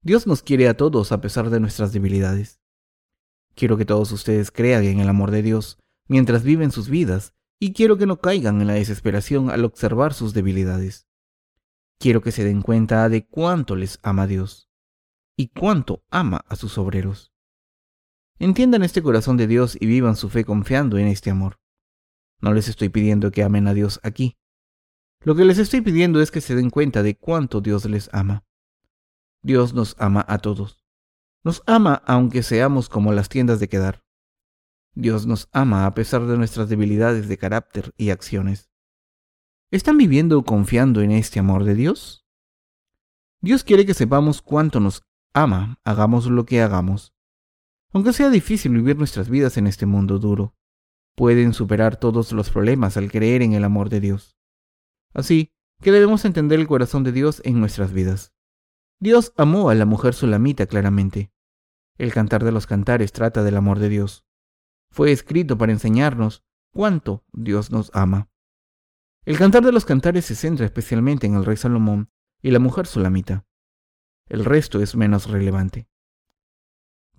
Dios 0.00 0.26
nos 0.26 0.42
quiere 0.42 0.66
a 0.68 0.78
todos 0.78 1.12
a 1.12 1.20
pesar 1.20 1.50
de 1.50 1.60
nuestras 1.60 1.92
debilidades. 1.92 2.58
Quiero 3.54 3.76
que 3.76 3.84
todos 3.84 4.10
ustedes 4.10 4.50
crean 4.50 4.84
en 4.84 5.00
el 5.00 5.10
amor 5.10 5.30
de 5.30 5.42
Dios 5.42 5.78
mientras 6.06 6.42
viven 6.42 6.70
sus 6.70 6.88
vidas 6.88 7.34
y 7.58 7.74
quiero 7.74 7.98
que 7.98 8.06
no 8.06 8.18
caigan 8.18 8.62
en 8.62 8.68
la 8.68 8.74
desesperación 8.74 9.50
al 9.50 9.66
observar 9.66 10.14
sus 10.14 10.32
debilidades. 10.32 11.06
Quiero 11.98 12.22
que 12.22 12.32
se 12.32 12.44
den 12.44 12.62
cuenta 12.62 13.10
de 13.10 13.26
cuánto 13.26 13.76
les 13.76 13.98
ama 14.02 14.26
Dios 14.26 14.67
y 15.38 15.48
cuánto 15.48 16.02
ama 16.10 16.44
a 16.48 16.56
sus 16.56 16.76
obreros. 16.78 17.32
Entiendan 18.40 18.82
este 18.82 19.02
corazón 19.02 19.36
de 19.36 19.46
Dios 19.46 19.78
y 19.80 19.86
vivan 19.86 20.16
su 20.16 20.28
fe 20.28 20.44
confiando 20.44 20.98
en 20.98 21.06
este 21.06 21.30
amor. 21.30 21.60
No 22.40 22.52
les 22.52 22.68
estoy 22.68 22.88
pidiendo 22.88 23.30
que 23.30 23.44
amen 23.44 23.68
a 23.68 23.72
Dios 23.72 24.00
aquí. 24.02 24.36
Lo 25.20 25.36
que 25.36 25.44
les 25.44 25.58
estoy 25.58 25.80
pidiendo 25.80 26.20
es 26.20 26.32
que 26.32 26.40
se 26.40 26.56
den 26.56 26.70
cuenta 26.70 27.04
de 27.04 27.16
cuánto 27.16 27.60
Dios 27.60 27.84
les 27.84 28.12
ama. 28.12 28.44
Dios 29.40 29.74
nos 29.74 29.94
ama 30.00 30.24
a 30.28 30.38
todos. 30.38 30.84
Nos 31.44 31.62
ama 31.66 32.02
aunque 32.04 32.42
seamos 32.42 32.88
como 32.88 33.12
las 33.12 33.28
tiendas 33.28 33.60
de 33.60 33.68
quedar. 33.68 34.04
Dios 34.94 35.26
nos 35.26 35.48
ama 35.52 35.86
a 35.86 35.94
pesar 35.94 36.26
de 36.26 36.36
nuestras 36.36 36.68
debilidades 36.68 37.28
de 37.28 37.38
carácter 37.38 37.94
y 37.96 38.10
acciones. 38.10 38.70
¿Están 39.70 39.98
viviendo 39.98 40.42
confiando 40.42 41.00
en 41.00 41.12
este 41.12 41.38
amor 41.38 41.62
de 41.62 41.76
Dios? 41.76 42.26
Dios 43.40 43.62
quiere 43.62 43.86
que 43.86 43.94
sepamos 43.94 44.42
cuánto 44.42 44.80
nos 44.80 45.07
ama, 45.42 45.78
hagamos 45.84 46.26
lo 46.26 46.44
que 46.46 46.62
hagamos. 46.62 47.14
Aunque 47.92 48.12
sea 48.12 48.30
difícil 48.30 48.72
vivir 48.72 48.96
nuestras 48.96 49.28
vidas 49.28 49.56
en 49.56 49.66
este 49.66 49.86
mundo 49.86 50.18
duro, 50.18 50.54
pueden 51.16 51.52
superar 51.54 51.96
todos 51.96 52.32
los 52.32 52.50
problemas 52.50 52.96
al 52.96 53.10
creer 53.10 53.42
en 53.42 53.54
el 53.54 53.64
amor 53.64 53.88
de 53.88 54.00
Dios. 54.00 54.36
Así 55.14 55.52
que 55.80 55.90
debemos 55.90 56.24
entender 56.24 56.60
el 56.60 56.68
corazón 56.68 57.02
de 57.02 57.12
Dios 57.12 57.40
en 57.44 57.60
nuestras 57.60 57.92
vidas. 57.92 58.34
Dios 59.00 59.32
amó 59.36 59.70
a 59.70 59.74
la 59.74 59.84
mujer 59.84 60.14
sulamita 60.14 60.66
claramente. 60.66 61.32
El 61.96 62.12
cantar 62.12 62.44
de 62.44 62.52
los 62.52 62.66
cantares 62.66 63.12
trata 63.12 63.42
del 63.42 63.56
amor 63.56 63.78
de 63.78 63.88
Dios. 63.88 64.26
Fue 64.90 65.10
escrito 65.10 65.58
para 65.58 65.72
enseñarnos 65.72 66.44
cuánto 66.72 67.24
Dios 67.32 67.70
nos 67.70 67.90
ama. 67.94 68.30
El 69.24 69.38
cantar 69.38 69.64
de 69.64 69.72
los 69.72 69.84
cantares 69.84 70.24
se 70.24 70.34
centra 70.34 70.66
especialmente 70.66 71.26
en 71.26 71.34
el 71.34 71.44
rey 71.44 71.56
Salomón 71.56 72.10
y 72.42 72.50
la 72.50 72.58
mujer 72.58 72.86
sulamita. 72.86 73.47
El 74.28 74.44
resto 74.44 74.80
es 74.80 74.94
menos 74.96 75.28
relevante. 75.30 75.88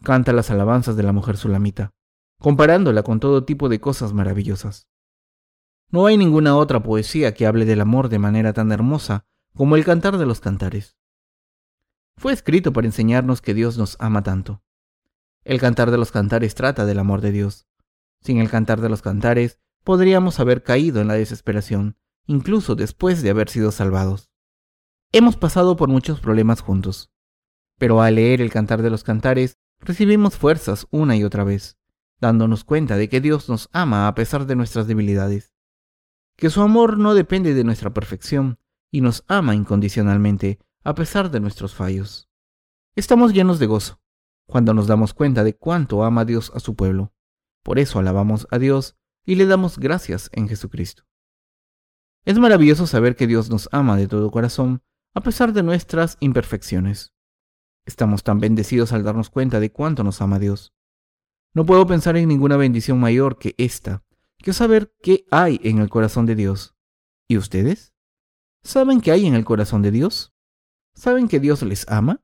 Canta 0.03 0.33
las 0.33 0.49
alabanzas 0.49 0.95
de 0.95 1.03
la 1.03 1.11
mujer 1.11 1.37
sulamita, 1.37 1.91
comparándola 2.39 3.03
con 3.03 3.19
todo 3.19 3.43
tipo 3.43 3.69
de 3.69 3.79
cosas 3.79 4.13
maravillosas. 4.13 4.87
No 5.89 6.05
hay 6.05 6.17
ninguna 6.17 6.55
otra 6.55 6.81
poesía 6.81 7.33
que 7.33 7.47
hable 7.47 7.65
del 7.65 7.81
amor 7.81 8.09
de 8.09 8.19
manera 8.19 8.53
tan 8.53 8.71
hermosa 8.71 9.25
como 9.55 9.75
el 9.75 9.83
cantar 9.83 10.17
de 10.17 10.25
los 10.25 10.39
cantares 10.39 10.99
fue 12.19 12.33
escrito 12.33 12.73
para 12.73 12.85
enseñarnos 12.85 13.41
que 13.41 13.53
Dios 13.53 13.77
nos 13.77 13.95
ama 13.99 14.21
tanto. 14.23 14.61
El 15.45 15.57
cantar 15.57 15.89
de 15.89 15.97
los 15.97 16.11
cantares 16.11 16.53
trata 16.53 16.85
del 16.85 16.99
amor 16.99 17.21
de 17.21 17.31
Dios. 17.31 17.65
Sin 18.19 18.39
el 18.39 18.49
cantar 18.49 18.81
de 18.81 18.89
los 18.89 19.01
cantares, 19.01 19.57
podríamos 19.85 20.41
haber 20.41 20.61
caído 20.61 20.99
en 20.99 21.07
la 21.07 21.13
desesperación, 21.13 21.95
incluso 22.25 22.75
después 22.75 23.21
de 23.21 23.29
haber 23.29 23.47
sido 23.47 23.71
salvados. 23.71 24.28
Hemos 25.11 25.37
pasado 25.37 25.75
por 25.75 25.89
muchos 25.89 26.19
problemas 26.19 26.61
juntos, 26.61 27.11
pero 27.79 27.99
al 27.99 28.13
leer 28.13 28.41
el 28.41 28.51
cantar 28.51 28.83
de 28.83 28.91
los 28.91 29.03
cantares, 29.03 29.57
recibimos 29.79 30.37
fuerzas 30.37 30.85
una 30.91 31.15
y 31.15 31.23
otra 31.23 31.43
vez, 31.43 31.79
dándonos 32.21 32.63
cuenta 32.63 32.95
de 32.95 33.09
que 33.09 33.19
Dios 33.19 33.49
nos 33.49 33.69
ama 33.71 34.07
a 34.07 34.13
pesar 34.13 34.45
de 34.45 34.55
nuestras 34.55 34.85
debilidades, 34.85 35.55
que 36.35 36.51
su 36.51 36.61
amor 36.61 36.99
no 36.99 37.15
depende 37.15 37.55
de 37.55 37.63
nuestra 37.63 37.91
perfección 37.91 38.59
y 38.91 39.01
nos 39.01 39.23
ama 39.27 39.55
incondicionalmente 39.55 40.59
a 40.83 40.93
pesar 40.93 41.31
de 41.31 41.39
nuestros 41.39 41.73
fallos. 41.73 42.29
Estamos 42.95 43.33
llenos 43.33 43.57
de 43.57 43.65
gozo 43.65 43.99
cuando 44.45 44.75
nos 44.75 44.85
damos 44.85 45.15
cuenta 45.15 45.43
de 45.43 45.55
cuánto 45.55 46.03
ama 46.03 46.23
Dios 46.23 46.51
a 46.53 46.59
su 46.59 46.75
pueblo. 46.75 47.13
Por 47.63 47.79
eso 47.79 47.97
alabamos 47.97 48.47
a 48.51 48.59
Dios 48.59 48.95
y 49.25 49.35
le 49.35 49.47
damos 49.47 49.79
gracias 49.79 50.29
en 50.33 50.47
Jesucristo. 50.47 51.07
Es 52.25 52.37
maravilloso 52.37 52.85
saber 52.85 53.15
que 53.15 53.25
Dios 53.25 53.49
nos 53.49 53.69
ama 53.71 53.97
de 53.97 54.07
todo 54.07 54.29
corazón 54.29 54.83
a 55.13 55.21
pesar 55.21 55.53
de 55.53 55.63
nuestras 55.63 56.17
imperfecciones. 56.19 57.13
Estamos 57.85 58.23
tan 58.23 58.39
bendecidos 58.39 58.93
al 58.93 59.03
darnos 59.03 59.29
cuenta 59.29 59.59
de 59.59 59.71
cuánto 59.71 60.03
nos 60.03 60.21
ama 60.21 60.39
Dios. 60.39 60.73
No 61.53 61.65
puedo 61.65 61.87
pensar 61.87 62.15
en 62.17 62.27
ninguna 62.27 62.57
bendición 62.57 62.99
mayor 62.99 63.39
que 63.39 63.55
esta, 63.57 64.03
que 64.37 64.53
saber 64.53 64.93
qué 65.01 65.25
hay 65.31 65.59
en 65.63 65.79
el 65.79 65.89
corazón 65.89 66.25
de 66.25 66.35
Dios. 66.35 66.75
¿Y 67.27 67.37
ustedes? 67.37 67.93
¿Saben 68.63 69.01
qué 69.01 69.11
hay 69.11 69.25
en 69.25 69.33
el 69.33 69.45
corazón 69.45 69.81
de 69.81 69.91
Dios? 69.91 70.33
¿Saben 70.93 71.27
que 71.27 71.39
Dios 71.39 71.63
les 71.63 71.87
ama? 71.89 72.21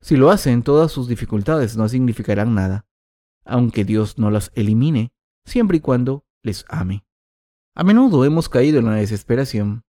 Si 0.00 0.16
lo 0.16 0.30
hacen, 0.30 0.62
todas 0.62 0.92
sus 0.92 1.08
dificultades 1.08 1.76
no 1.76 1.88
significarán 1.88 2.54
nada, 2.54 2.86
aunque 3.44 3.84
Dios 3.84 4.18
no 4.18 4.30
las 4.30 4.50
elimine, 4.54 5.14
siempre 5.46 5.78
y 5.78 5.80
cuando 5.80 6.26
les 6.42 6.66
ame. 6.68 7.06
A 7.74 7.84
menudo 7.84 8.24
hemos 8.24 8.48
caído 8.48 8.78
en 8.78 8.86
la 8.86 8.96
desesperación, 8.96 9.84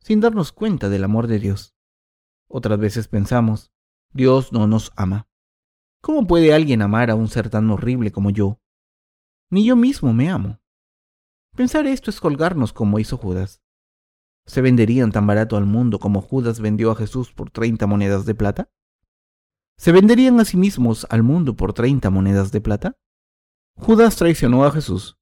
sin 0.00 0.20
darnos 0.20 0.52
cuenta 0.52 0.88
del 0.88 1.04
amor 1.04 1.26
de 1.26 1.38
Dios. 1.38 1.74
Otras 2.48 2.78
veces 2.78 3.08
pensamos, 3.08 3.72
Dios 4.12 4.52
no 4.52 4.66
nos 4.66 4.92
ama. 4.96 5.28
¿Cómo 6.00 6.26
puede 6.26 6.54
alguien 6.54 6.82
amar 6.82 7.10
a 7.10 7.14
un 7.14 7.28
ser 7.28 7.50
tan 7.50 7.70
horrible 7.70 8.10
como 8.10 8.30
yo? 8.30 8.60
Ni 9.50 9.64
yo 9.64 9.76
mismo 9.76 10.12
me 10.12 10.30
amo. 10.30 10.60
Pensar 11.54 11.86
esto 11.86 12.10
es 12.10 12.20
colgarnos 12.20 12.72
como 12.72 12.98
hizo 12.98 13.16
Judas 13.16 13.62
se 14.50 14.62
venderían 14.62 15.12
tan 15.12 15.28
barato 15.28 15.56
al 15.56 15.64
mundo 15.64 16.00
como 16.00 16.20
Judas 16.20 16.60
vendió 16.60 16.90
a 16.90 16.96
Jesús 16.96 17.32
por 17.32 17.50
30 17.50 17.86
monedas 17.86 18.26
de 18.26 18.34
plata? 18.34 18.68
¿Se 19.76 19.92
venderían 19.92 20.40
a 20.40 20.44
sí 20.44 20.56
mismos 20.56 21.06
al 21.08 21.22
mundo 21.22 21.54
por 21.54 21.72
30 21.72 22.10
monedas 22.10 22.50
de 22.50 22.60
plata? 22.60 22.98
Judas 23.76 24.16
traicionó 24.16 24.64
a 24.64 24.72
Jesús 24.72 25.18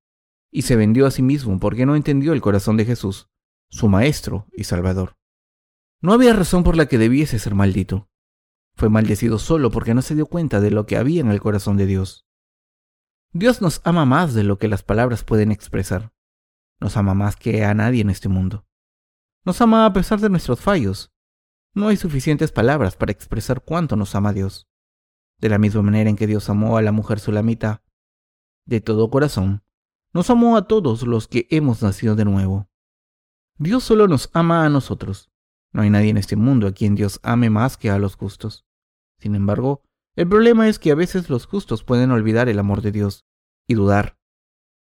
y 0.50 0.62
se 0.62 0.76
vendió 0.76 1.06
a 1.06 1.10
sí 1.10 1.22
mismo 1.22 1.60
porque 1.60 1.84
no 1.84 1.94
entendió 1.94 2.32
el 2.32 2.40
corazón 2.40 2.78
de 2.78 2.86
Jesús, 2.86 3.28
su 3.70 3.88
Maestro 3.88 4.46
y 4.52 4.64
Salvador. 4.64 5.16
No 6.00 6.12
había 6.12 6.32
razón 6.32 6.64
por 6.64 6.76
la 6.76 6.86
que 6.86 6.98
debiese 6.98 7.38
ser 7.38 7.54
maldito. 7.54 8.08
Fue 8.74 8.88
maldecido 8.88 9.38
solo 9.38 9.70
porque 9.70 9.94
no 9.94 10.02
se 10.02 10.14
dio 10.14 10.26
cuenta 10.26 10.60
de 10.60 10.70
lo 10.70 10.86
que 10.86 10.96
había 10.96 11.20
en 11.20 11.30
el 11.30 11.40
corazón 11.40 11.76
de 11.76 11.86
Dios. 11.86 12.26
Dios 13.32 13.60
nos 13.60 13.80
ama 13.84 14.04
más 14.04 14.34
de 14.34 14.44
lo 14.44 14.58
que 14.58 14.68
las 14.68 14.82
palabras 14.82 15.24
pueden 15.24 15.50
expresar. 15.50 16.12
Nos 16.80 16.96
ama 16.96 17.14
más 17.14 17.36
que 17.36 17.64
a 17.64 17.74
nadie 17.74 18.00
en 18.00 18.10
este 18.10 18.28
mundo. 18.28 18.66
Nos 19.44 19.60
ama 19.60 19.84
a 19.84 19.92
pesar 19.92 20.20
de 20.20 20.30
nuestros 20.30 20.60
fallos. 20.60 21.12
No 21.74 21.88
hay 21.88 21.96
suficientes 21.96 22.52
palabras 22.52 22.96
para 22.96 23.12
expresar 23.12 23.62
cuánto 23.62 23.96
nos 23.96 24.14
ama 24.14 24.32
Dios. 24.32 24.68
De 25.38 25.48
la 25.48 25.58
misma 25.58 25.82
manera 25.82 26.08
en 26.08 26.16
que 26.16 26.26
Dios 26.26 26.48
amó 26.48 26.76
a 26.76 26.82
la 26.82 26.92
mujer 26.92 27.20
sulamita, 27.20 27.82
de 28.64 28.80
todo 28.80 29.10
corazón, 29.10 29.62
nos 30.12 30.30
amó 30.30 30.56
a 30.56 30.66
todos 30.66 31.02
los 31.02 31.28
que 31.28 31.46
hemos 31.50 31.82
nacido 31.82 32.16
de 32.16 32.24
nuevo. 32.24 32.67
Dios 33.58 33.82
solo 33.82 34.06
nos 34.06 34.30
ama 34.32 34.64
a 34.64 34.68
nosotros. 34.68 35.30
No 35.72 35.82
hay 35.82 35.90
nadie 35.90 36.10
en 36.10 36.16
este 36.16 36.36
mundo 36.36 36.68
a 36.68 36.72
quien 36.72 36.94
Dios 36.94 37.18
ame 37.24 37.50
más 37.50 37.76
que 37.76 37.90
a 37.90 37.98
los 37.98 38.14
justos. 38.14 38.64
Sin 39.18 39.34
embargo, 39.34 39.82
el 40.14 40.28
problema 40.28 40.68
es 40.68 40.78
que 40.78 40.92
a 40.92 40.94
veces 40.94 41.28
los 41.28 41.46
justos 41.46 41.82
pueden 41.82 42.12
olvidar 42.12 42.48
el 42.48 42.58
amor 42.58 42.82
de 42.82 42.92
Dios 42.92 43.26
y 43.66 43.74
dudar. 43.74 44.16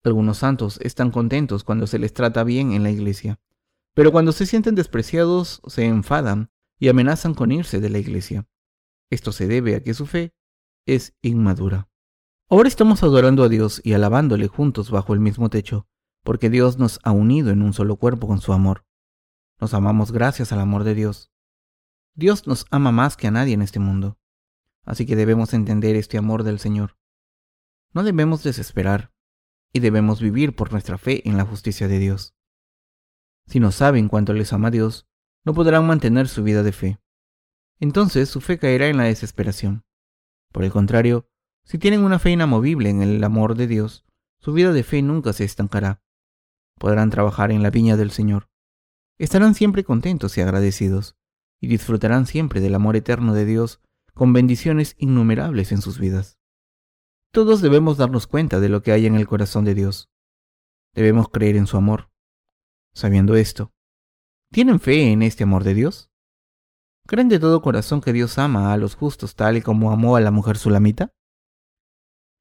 Algunos 0.02 0.38
santos 0.38 0.78
están 0.82 1.10
contentos 1.10 1.62
cuando 1.62 1.86
se 1.86 1.98
les 1.98 2.12
trata 2.12 2.42
bien 2.42 2.72
en 2.72 2.82
la 2.82 2.90
iglesia, 2.90 3.38
pero 3.94 4.12
cuando 4.12 4.32
se 4.32 4.46
sienten 4.46 4.74
despreciados, 4.74 5.60
se 5.66 5.84
enfadan 5.84 6.50
y 6.78 6.88
amenazan 6.88 7.34
con 7.34 7.52
irse 7.52 7.80
de 7.80 7.90
la 7.90 7.98
iglesia. 7.98 8.46
Esto 9.10 9.30
se 9.32 9.46
debe 9.46 9.76
a 9.76 9.82
que 9.82 9.94
su 9.94 10.06
fe 10.06 10.34
es 10.86 11.14
inmadura. 11.22 11.88
Ahora 12.48 12.68
estamos 12.68 13.02
adorando 13.02 13.44
a 13.44 13.48
Dios 13.48 13.80
y 13.84 13.92
alabándole 13.92 14.48
juntos 14.48 14.90
bajo 14.90 15.14
el 15.14 15.20
mismo 15.20 15.48
techo, 15.48 15.86
porque 16.24 16.50
Dios 16.50 16.78
nos 16.78 16.98
ha 17.04 17.12
unido 17.12 17.50
en 17.50 17.62
un 17.62 17.72
solo 17.72 17.96
cuerpo 17.96 18.26
con 18.26 18.40
su 18.40 18.52
amor. 18.52 18.84
Nos 19.60 19.74
amamos 19.74 20.10
gracias 20.10 20.52
al 20.52 20.58
amor 20.58 20.82
de 20.82 20.94
Dios. 20.94 21.30
Dios 22.14 22.46
nos 22.46 22.66
ama 22.70 22.90
más 22.90 23.16
que 23.16 23.28
a 23.28 23.30
nadie 23.30 23.54
en 23.54 23.62
este 23.62 23.78
mundo, 23.78 24.18
así 24.84 25.06
que 25.06 25.16
debemos 25.16 25.54
entender 25.54 25.94
este 25.96 26.18
amor 26.18 26.42
del 26.42 26.58
Señor. 26.58 26.98
No 27.92 28.02
debemos 28.02 28.42
desesperar 28.42 29.12
y 29.72 29.80
debemos 29.80 30.20
vivir 30.20 30.56
por 30.56 30.72
nuestra 30.72 30.98
fe 30.98 31.28
en 31.28 31.36
la 31.36 31.44
justicia 31.44 31.88
de 31.88 31.98
Dios. 31.98 32.34
Si 33.46 33.60
no 33.60 33.72
saben 33.72 34.08
cuánto 34.08 34.32
les 34.32 34.52
ama 34.52 34.70
Dios, 34.70 35.06
no 35.44 35.54
podrán 35.54 35.86
mantener 35.86 36.28
su 36.28 36.42
vida 36.42 36.62
de 36.62 36.72
fe. 36.72 36.98
Entonces 37.80 38.28
su 38.28 38.40
fe 38.40 38.58
caerá 38.58 38.86
en 38.86 38.96
la 38.96 39.04
desesperación. 39.04 39.84
Por 40.52 40.64
el 40.64 40.70
contrario, 40.70 41.28
si 41.64 41.78
tienen 41.78 42.04
una 42.04 42.18
fe 42.18 42.30
inamovible 42.30 42.88
en 42.88 43.02
el 43.02 43.22
amor 43.24 43.56
de 43.56 43.66
Dios, 43.66 44.06
su 44.38 44.52
vida 44.52 44.72
de 44.72 44.84
fe 44.84 45.02
nunca 45.02 45.32
se 45.32 45.44
estancará. 45.44 46.03
Podrán 46.84 47.08
trabajar 47.08 47.50
en 47.50 47.62
la 47.62 47.70
viña 47.70 47.96
del 47.96 48.10
Señor. 48.10 48.50
Estarán 49.16 49.54
siempre 49.54 49.84
contentos 49.84 50.36
y 50.36 50.42
agradecidos, 50.42 51.16
y 51.58 51.66
disfrutarán 51.66 52.26
siempre 52.26 52.60
del 52.60 52.74
amor 52.74 52.94
eterno 52.94 53.32
de 53.32 53.46
Dios 53.46 53.80
con 54.12 54.34
bendiciones 54.34 54.94
innumerables 54.98 55.72
en 55.72 55.80
sus 55.80 55.98
vidas. 55.98 56.38
Todos 57.32 57.62
debemos 57.62 57.96
darnos 57.96 58.26
cuenta 58.26 58.60
de 58.60 58.68
lo 58.68 58.82
que 58.82 58.92
hay 58.92 59.06
en 59.06 59.14
el 59.14 59.26
corazón 59.26 59.64
de 59.64 59.74
Dios. 59.74 60.10
Debemos 60.92 61.30
creer 61.30 61.56
en 61.56 61.66
su 61.66 61.78
amor. 61.78 62.10
Sabiendo 62.92 63.34
esto, 63.34 63.72
¿tienen 64.52 64.78
fe 64.78 65.10
en 65.10 65.22
este 65.22 65.44
amor 65.44 65.64
de 65.64 65.72
Dios? 65.72 66.10
¿Creen 67.06 67.30
de 67.30 67.38
todo 67.38 67.62
corazón 67.62 68.02
que 68.02 68.12
Dios 68.12 68.36
ama 68.36 68.74
a 68.74 68.76
los 68.76 68.94
justos 68.94 69.36
tal 69.36 69.56
y 69.56 69.62
como 69.62 69.90
amó 69.90 70.16
a 70.16 70.20
la 70.20 70.30
mujer 70.30 70.58
sulamita? 70.58 71.14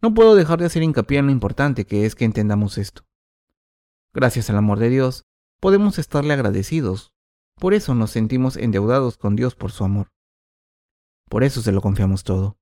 No 0.02 0.14
puedo 0.14 0.36
dejar 0.36 0.60
de 0.60 0.66
hacer 0.66 0.84
hincapié 0.84 1.20
en 1.20 1.28
lo 1.28 1.32
importante 1.32 1.86
que 1.86 2.06
es 2.06 2.14
que 2.14 2.26
entendamos 2.26 2.78
esto. 2.78 3.06
Gracias 4.14 4.50
al 4.52 4.58
amor 4.58 4.78
de 4.78 4.90
Dios, 4.90 5.26
podemos 5.60 5.98
estarle 5.98 6.34
agradecidos. 6.34 7.14
Por 7.56 7.74
eso 7.74 7.96
nos 7.96 8.12
sentimos 8.12 8.58
endeudados 8.58 9.18
con 9.18 9.36
Dios 9.36 9.56
por 9.56 9.72
su 9.72 9.84
amor. 9.84 10.12
Por 11.30 11.44
eso 11.44 11.62
se 11.62 11.72
lo 11.72 11.82
confiamos 11.82 12.24
todo. 12.24 12.58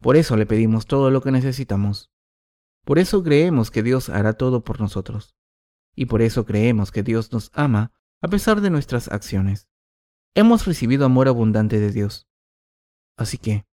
Por 0.00 0.16
eso 0.16 0.36
le 0.36 0.44
pedimos 0.44 0.86
todo 0.86 1.10
lo 1.10 1.22
que 1.22 1.30
necesitamos. 1.30 2.10
Por 2.84 2.98
eso 2.98 3.22
creemos 3.22 3.70
que 3.70 3.82
Dios 3.82 4.10
hará 4.10 4.34
todo 4.34 4.62
por 4.62 4.80
nosotros. 4.80 5.34
Y 5.94 6.06
por 6.06 6.20
eso 6.20 6.44
creemos 6.44 6.90
que 6.90 7.02
Dios 7.02 7.32
nos 7.32 7.50
ama 7.54 7.92
a 8.20 8.28
pesar 8.28 8.60
de 8.60 8.70
nuestras 8.70 9.08
acciones. 9.08 9.68
Hemos 10.34 10.66
recibido 10.66 11.06
amor 11.06 11.28
abundante 11.28 11.80
de 11.80 11.90
Dios. 11.90 12.28
Así 13.16 13.38
que, 13.38 13.64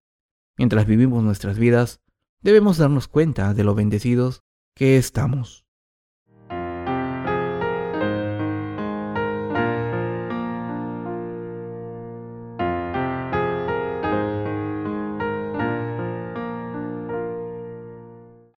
mientras 0.57 0.85
vivimos 0.85 1.23
nuestras 1.23 1.59
vidas, 1.59 2.01
debemos 2.41 2.77
darnos 2.77 3.07
cuenta 3.07 3.53
de 3.53 3.63
lo 3.63 3.75
bendecidos 3.75 4.43
que 4.73 4.97
estamos. 4.97 5.66